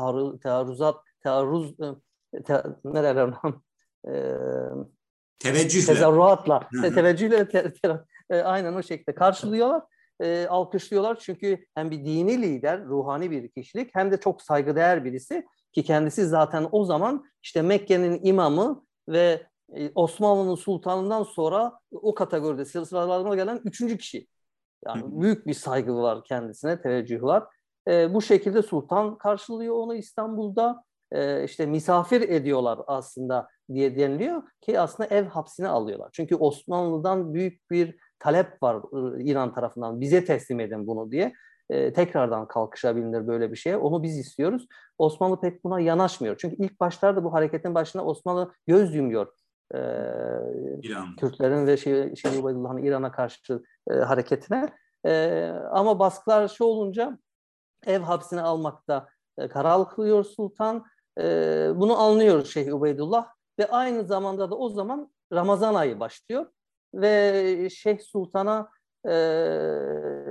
taarruzat, 0.44 0.96
taarruz, 1.24 1.76
te, 2.46 2.64
ne 2.86 3.04
derler 3.04 3.34
teveccühle. 5.40 5.86
Tezarruatla, 5.86 6.70
teveccühle 6.82 7.50
te, 7.50 7.74
te, 7.74 8.44
aynen 8.44 8.74
o 8.74 8.84
şekilde 8.84 9.16
karşılıyorlar 9.16 9.82
e, 10.22 10.48
alkışlıyorlar. 10.48 11.20
Çünkü 11.20 11.66
hem 11.76 11.92
bir 11.92 12.06
dini 12.06 12.42
lider, 12.42 12.86
ruhani 12.86 13.32
bir 13.32 13.50
kişilik 13.50 13.90
hem 13.94 14.12
de 14.12 14.20
çok 14.20 14.42
saygıdeğer 14.42 15.06
birisi 15.06 15.46
ki 15.74 15.84
kendisi 15.84 16.26
zaten 16.28 16.68
o 16.72 16.86
zaman 16.86 17.26
işte 17.44 17.62
Mekke'nin 17.62 18.20
imamı 18.24 18.86
ve 19.10 19.48
e, 19.76 19.92
Osmanlı'nın 19.96 20.56
sultanından 20.56 21.24
sonra 21.24 21.80
o 21.92 22.16
kategoride 22.16 22.66
sıralarına 22.66 23.36
gelen 23.36 23.62
üçüncü 23.66 23.98
kişi. 23.98 24.28
Yani 24.86 25.04
büyük 25.22 25.48
bir 25.48 25.54
saygı 25.54 25.96
var 25.96 26.24
kendisine, 26.24 26.82
teveccüh 26.82 27.22
var. 27.22 27.44
E, 27.88 28.14
bu 28.14 28.22
şekilde 28.22 28.62
sultan 28.62 29.18
karşılıyor 29.18 29.76
onu 29.76 29.96
İstanbul'da. 29.96 30.84
E, 31.12 31.44
işte 31.44 31.66
misafir 31.66 32.22
ediyorlar 32.22 32.80
aslında 32.88 33.48
diye 33.74 33.96
deniliyor 33.98 34.44
ki 34.62 34.80
aslında 34.80 35.16
ev 35.16 35.26
hapsine 35.26 35.68
alıyorlar. 35.68 36.10
Çünkü 36.14 36.36
Osmanlı'dan 36.36 37.34
büyük 37.34 37.72
bir 37.72 37.96
talep 38.20 38.64
var 38.64 38.82
İran 39.20 39.54
tarafından 39.54 40.02
bize 40.02 40.26
teslim 40.26 40.60
edin 40.60 40.88
bunu 40.88 41.12
diye. 41.12 41.34
E, 41.70 41.94
tekrardan 41.94 42.48
kalkışabilir 42.48 43.28
böyle 43.28 43.52
bir 43.52 43.58
şeye. 43.58 43.78
Onu 43.78 44.04
biz 44.04 44.18
istiyoruz. 44.18 44.68
Osmanlı 44.98 45.42
pek 45.42 45.64
buna 45.64 45.80
yanaşmıyor. 45.80 46.38
Çünkü 46.38 46.56
ilk 46.56 46.80
başlarda 46.80 47.24
bu 47.24 47.34
hareketin 47.34 47.76
başına 47.76 48.06
Osmanlı 48.06 48.52
göz 48.68 48.96
yumuyor. 48.96 49.28
E, 49.74 49.80
İran. 50.82 51.16
Kürtlerin 51.16 51.68
ve 51.68 51.78
şey, 51.78 52.16
şey 52.16 52.38
Ubeydullah'ın 52.38 52.78
İran'a 52.78 53.12
karşı 53.12 53.64
e, 53.92 53.94
hareketine. 53.94 54.70
E, 55.06 55.44
ama 55.72 56.00
baskılar 56.00 56.48
şu 56.48 56.64
olunca 56.64 57.18
ev 57.86 58.00
hapsine 58.00 58.42
almakta 58.42 59.08
e, 59.38 59.48
karar 59.48 59.90
kılıyor 59.90 60.24
sultan. 60.24 60.86
E, 61.20 61.24
bunu 61.76 62.00
anlıyor 62.00 62.46
Şeyh 62.46 62.76
Ubeydullah 62.76 63.28
ve 63.60 63.68
aynı 63.68 64.04
zamanda 64.04 64.52
da 64.52 64.56
o 64.58 64.70
zaman 64.70 65.12
Ramazan 65.34 65.76
ayı 65.76 66.00
başlıyor 66.00 66.46
ve 66.98 67.70
Şeyh 67.70 68.00
Sultan'a 68.00 68.70
e, 69.06 69.14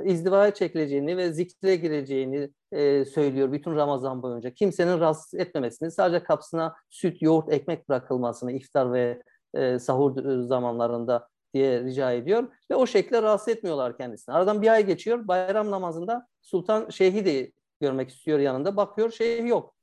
izdivaya 0.05 0.55
çekileceğini 0.55 1.17
ve 1.17 1.33
zikre 1.33 1.77
gireceğini 1.77 2.51
e, 2.73 3.05
söylüyor 3.05 3.53
bütün 3.53 3.77
Ramazan 3.77 4.23
boyunca. 4.23 4.51
Kimsenin 4.51 5.01
rahatsız 5.01 5.41
etmemesini, 5.41 5.91
sadece 5.91 6.25
kapısına 6.25 6.75
süt, 6.91 7.23
yoğurt, 7.23 7.53
ekmek 7.53 7.89
bırakılmasını 7.89 8.53
iftar 8.53 8.93
ve 8.93 9.23
e, 9.55 9.79
sahur 9.79 10.43
zamanlarında 10.43 11.29
diye 11.55 11.81
rica 11.81 12.13
ediyor. 12.13 12.49
Ve 12.71 12.75
o 12.75 12.87
şekilde 12.87 13.23
rahatsız 13.23 13.49
etmiyorlar 13.49 13.97
kendisini. 13.97 14.35
Aradan 14.35 14.63
bir 14.63 14.69
ay 14.69 14.87
geçiyor. 14.87 15.29
Bayram 15.29 15.71
namazında 15.71 16.27
Sultan 16.43 16.91
Şeyh'i 16.91 17.25
de 17.25 17.53
görmek 17.81 18.11
istiyor 18.11 18.39
yanında. 18.39 18.77
Bakıyor 18.77 19.11
şeyh 19.11 19.49
yok. 19.49 19.75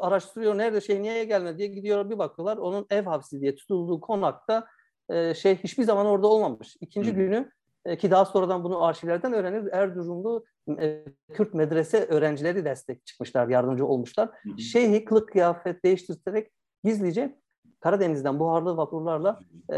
Araştırıyor 0.00 0.58
nerede 0.58 0.80
şeyh 0.80 1.00
niye 1.00 1.24
gelmedi 1.24 1.58
diye 1.58 1.68
gidiyor 1.68 2.10
bir 2.10 2.18
bakıyorlar. 2.18 2.56
Onun 2.56 2.86
ev 2.90 3.04
hapsi 3.04 3.40
diye 3.40 3.56
tutulduğu 3.56 4.00
konakta 4.00 4.66
e, 5.10 5.34
şey 5.34 5.56
hiçbir 5.56 5.82
zaman 5.82 6.06
orada 6.06 6.26
olmamış. 6.26 6.76
İkinci 6.80 7.10
Hı. 7.10 7.14
günü 7.14 7.50
e, 7.84 7.96
ki 7.96 8.10
daha 8.10 8.24
sonradan 8.24 8.64
bunu 8.64 8.84
arşivlerden 8.84 9.32
öğrenir. 9.32 9.72
Erzurumlu 9.72 10.44
e, 10.80 11.04
Kürt 11.32 11.54
medrese 11.54 12.06
öğrencileri 12.06 12.64
destek 12.64 13.06
çıkmışlar, 13.06 13.48
yardımcı 13.48 13.86
olmuşlar. 13.86 14.28
Hı 14.28 14.58
Şeyhi 14.58 15.04
kılık 15.04 15.28
kıyafet 15.28 15.84
değiştirerek 15.84 16.50
gizlice 16.84 17.40
Karadeniz'den 17.80 18.38
buharlı 18.38 18.76
vapurlarla 18.76 19.40
e, 19.72 19.76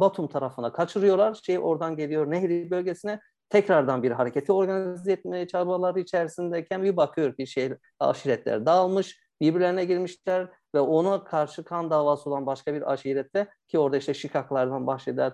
Batum 0.00 0.28
tarafına 0.28 0.72
kaçırıyorlar. 0.72 1.40
Şey 1.44 1.58
oradan 1.58 1.96
geliyor 1.96 2.30
Nehri 2.30 2.70
bölgesine 2.70 3.20
tekrardan 3.48 4.02
bir 4.02 4.10
hareketi 4.10 4.52
organize 4.52 5.12
etmeye 5.12 5.46
çabaları 5.46 6.00
içerisindeyken 6.00 6.82
bir 6.82 6.96
bakıyor 6.96 7.36
ki 7.36 7.46
şey 7.46 7.72
aşiretler 8.00 8.66
dağılmış, 8.66 9.20
birbirlerine 9.40 9.84
girmişler 9.84 10.48
ve 10.74 10.80
ona 10.80 11.24
karşı 11.24 11.64
kan 11.64 11.90
davası 11.90 12.30
olan 12.30 12.46
başka 12.46 12.74
bir 12.74 12.92
aşirette 12.92 13.48
ki 13.68 13.78
orada 13.78 13.96
işte 13.96 14.14
Şikaklardan 14.14 14.86
bahseder, 14.86 15.32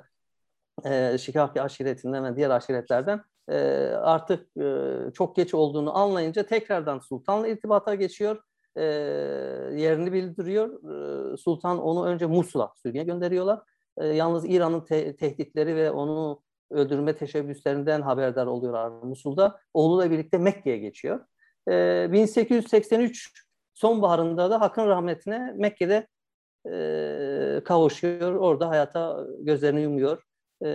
e, 0.85 1.19
Şikaki 1.19 1.63
aşiretinden 1.63 2.25
ve 2.25 2.37
diğer 2.37 2.51
aşiretlerden 2.51 3.25
e, 3.49 3.59
artık 4.03 4.57
e, 4.57 4.87
çok 5.15 5.37
geç 5.37 5.55
olduğunu 5.55 5.99
anlayınca 5.99 6.47
tekrardan 6.47 6.99
sultanla 6.99 7.49
irtibata 7.49 7.95
geçiyor. 7.95 8.43
E, 8.77 8.85
yerini 9.77 10.13
bildiriyor. 10.13 10.69
E, 11.33 11.37
Sultan 11.37 11.83
onu 11.83 12.07
önce 12.07 12.27
Musul'a 12.27 12.73
sürgüne 12.77 13.05
gönderiyorlar. 13.05 13.61
E, 13.97 14.07
yalnız 14.07 14.45
İran'ın 14.45 14.81
te- 14.81 15.17
tehditleri 15.17 15.77
ve 15.77 15.91
onu 15.91 16.43
öldürme 16.71 17.17
teşebbüslerinden 17.17 18.03
haberdar 18.03 18.47
oluyorlar 18.47 18.89
Musul'da. 18.89 19.61
Oğluyla 19.75 20.11
birlikte 20.11 20.39
Mekke'ye 20.39 20.79
geçiyor. 20.79 21.21
E, 21.69 22.09
1883 22.13 23.48
sonbaharında 23.79 24.51
da 24.51 24.61
Hakk'ın 24.61 24.87
rahmetine 24.87 25.53
Mekke'de 25.57 26.07
e, 26.73 27.65
kavuşuyor. 27.65 28.35
Orada 28.35 28.69
hayata 28.69 29.27
gözlerini 29.41 29.81
yumuyor. 29.81 30.23
E, 30.63 30.71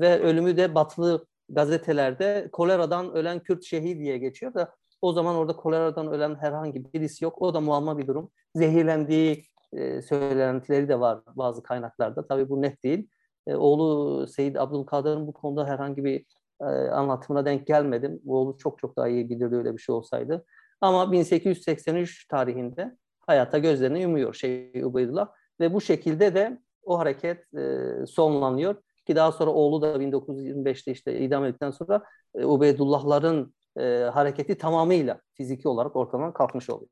ve 0.00 0.20
ölümü 0.20 0.56
de 0.56 0.74
batılı 0.74 1.26
gazetelerde 1.48 2.48
koleradan 2.52 3.12
ölen 3.12 3.40
Kürt 3.40 3.64
şehit 3.64 3.98
diye 3.98 4.18
geçiyor 4.18 4.54
da 4.54 4.74
o 5.02 5.12
zaman 5.12 5.36
orada 5.36 5.56
koleradan 5.56 6.12
ölen 6.12 6.34
herhangi 6.34 6.92
birisi 6.92 7.24
yok. 7.24 7.42
O 7.42 7.54
da 7.54 7.60
muamma 7.60 7.98
bir 7.98 8.06
durum. 8.06 8.30
Zehirlendiği 8.54 9.44
e, 9.72 10.02
söylentileri 10.02 10.88
de 10.88 11.00
var 11.00 11.20
bazı 11.36 11.62
kaynaklarda. 11.62 12.26
Tabii 12.26 12.48
bu 12.48 12.62
net 12.62 12.82
değil. 12.84 13.08
E, 13.46 13.54
oğlu 13.54 14.26
Seyyid 14.26 14.56
Abdülkadir'in 14.56 15.26
bu 15.26 15.32
konuda 15.32 15.66
herhangi 15.66 16.04
bir 16.04 16.24
e, 16.60 16.64
anlatımına 16.90 17.44
denk 17.44 17.66
gelmedim. 17.66 18.20
Oğlu 18.26 18.58
çok 18.58 18.78
çok 18.78 18.96
daha 18.96 19.08
iyi 19.08 19.30
bilirdi 19.30 19.56
öyle 19.56 19.72
bir 19.76 19.82
şey 19.82 19.94
olsaydı. 19.94 20.44
Ama 20.82 21.12
1883 21.12 22.28
tarihinde 22.28 22.96
hayata 23.20 23.58
gözlerini 23.58 24.00
yumuyor 24.02 24.34
Şeyh 24.34 24.86
Ubeydullah 24.86 25.28
ve 25.60 25.74
bu 25.74 25.80
şekilde 25.80 26.34
de 26.34 26.58
o 26.84 26.98
hareket 26.98 27.54
e, 27.54 27.88
sonlanıyor. 28.06 28.76
Ki 29.06 29.16
daha 29.16 29.32
sonra 29.32 29.50
oğlu 29.50 29.82
da 29.82 29.96
1925'te 29.96 30.92
işte 30.92 31.18
idam 31.18 31.44
edildikten 31.44 31.70
sonra 31.70 32.02
e, 32.34 32.44
Ubeydullahların 32.44 33.54
e, 33.76 33.82
hareketi 34.12 34.58
tamamıyla 34.58 35.20
fiziki 35.34 35.68
olarak 35.68 35.96
ortadan 35.96 36.32
kalkmış 36.32 36.70
oluyor. 36.70 36.90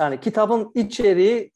Yani 0.00 0.20
kitabın 0.20 0.70
içeriği 0.74 1.52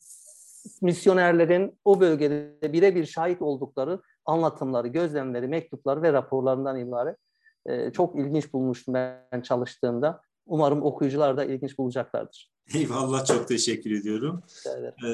misyonerlerin 0.82 1.78
o 1.84 2.00
bölgede 2.00 2.72
birebir 2.72 3.06
şahit 3.06 3.42
oldukları 3.42 4.00
anlatımları, 4.24 4.88
gözlemleri, 4.88 5.48
mektupları 5.48 6.02
ve 6.02 6.12
raporlarından 6.12 6.78
ibaret. 6.78 7.16
E, 7.66 7.92
çok 7.92 8.18
ilginç 8.18 8.52
bulmuştum 8.52 8.94
ben 8.94 9.40
çalıştığımda. 9.42 10.22
Umarım 10.46 10.82
okuyucular 10.82 11.36
da 11.36 11.44
ilginç 11.44 11.78
bulacaklardır. 11.78 12.52
Eyvallah 12.74 13.26
çok 13.26 13.48
teşekkür 13.48 13.90
ediyorum. 13.90 14.42
Ee, 14.66 15.08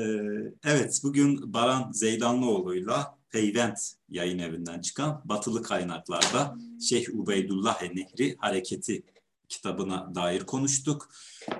evet 0.64 1.00
bugün 1.04 1.52
Baran 1.52 1.92
Zeydanlıoğlu'yla 1.92 3.18
Peyvent 3.30 3.78
yayın 4.08 4.38
evinden 4.38 4.80
çıkan 4.80 5.22
batılı 5.24 5.62
kaynaklarda 5.62 6.56
Şeyh 6.88 7.06
Ubeydullah 7.14 7.82
Nehri 7.82 8.36
Hareketi 8.38 9.02
kitabına 9.48 10.14
dair 10.14 10.40
konuştuk. 10.40 11.08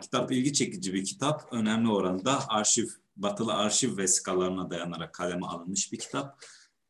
Kitap 0.00 0.32
ilgi 0.32 0.52
çekici 0.52 0.94
bir 0.94 1.04
kitap. 1.04 1.48
Önemli 1.52 1.90
oranda 1.90 2.48
arşiv, 2.48 2.86
batılı 3.16 3.54
arşiv 3.54 3.96
vesikalarına 3.96 4.70
dayanarak 4.70 5.12
kaleme 5.12 5.46
alınmış 5.46 5.92
bir 5.92 5.98
kitap. 5.98 6.40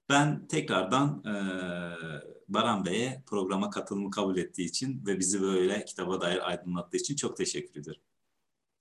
Ben 0.09 0.47
tekrardan 0.47 1.23
e, 1.25 1.35
Baran 2.49 2.85
Bey'e 2.85 3.23
programa 3.27 3.71
katılımı 3.71 4.11
kabul 4.11 4.37
ettiği 4.37 4.65
için 4.65 5.07
ve 5.07 5.19
bizi 5.19 5.43
böyle 5.43 5.85
kitaba 5.85 6.21
dair 6.21 6.49
aydınlattığı 6.49 6.97
için 6.97 7.17
çok 7.17 7.37
teşekkür 7.37 7.81
ederim. 7.81 8.01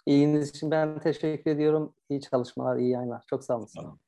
İyiniz 0.06 0.50
için 0.50 0.72
ben 0.72 1.00
teşekkür 1.00 1.52
ediyorum. 1.52 1.94
İyi 2.10 2.22
çalışmalar, 2.22 2.78
iyi 2.78 2.90
yayınlar. 2.90 3.24
Çok 3.30 3.44
sağ 3.44 3.58
olun. 3.58 3.68
Olun. 3.78 4.00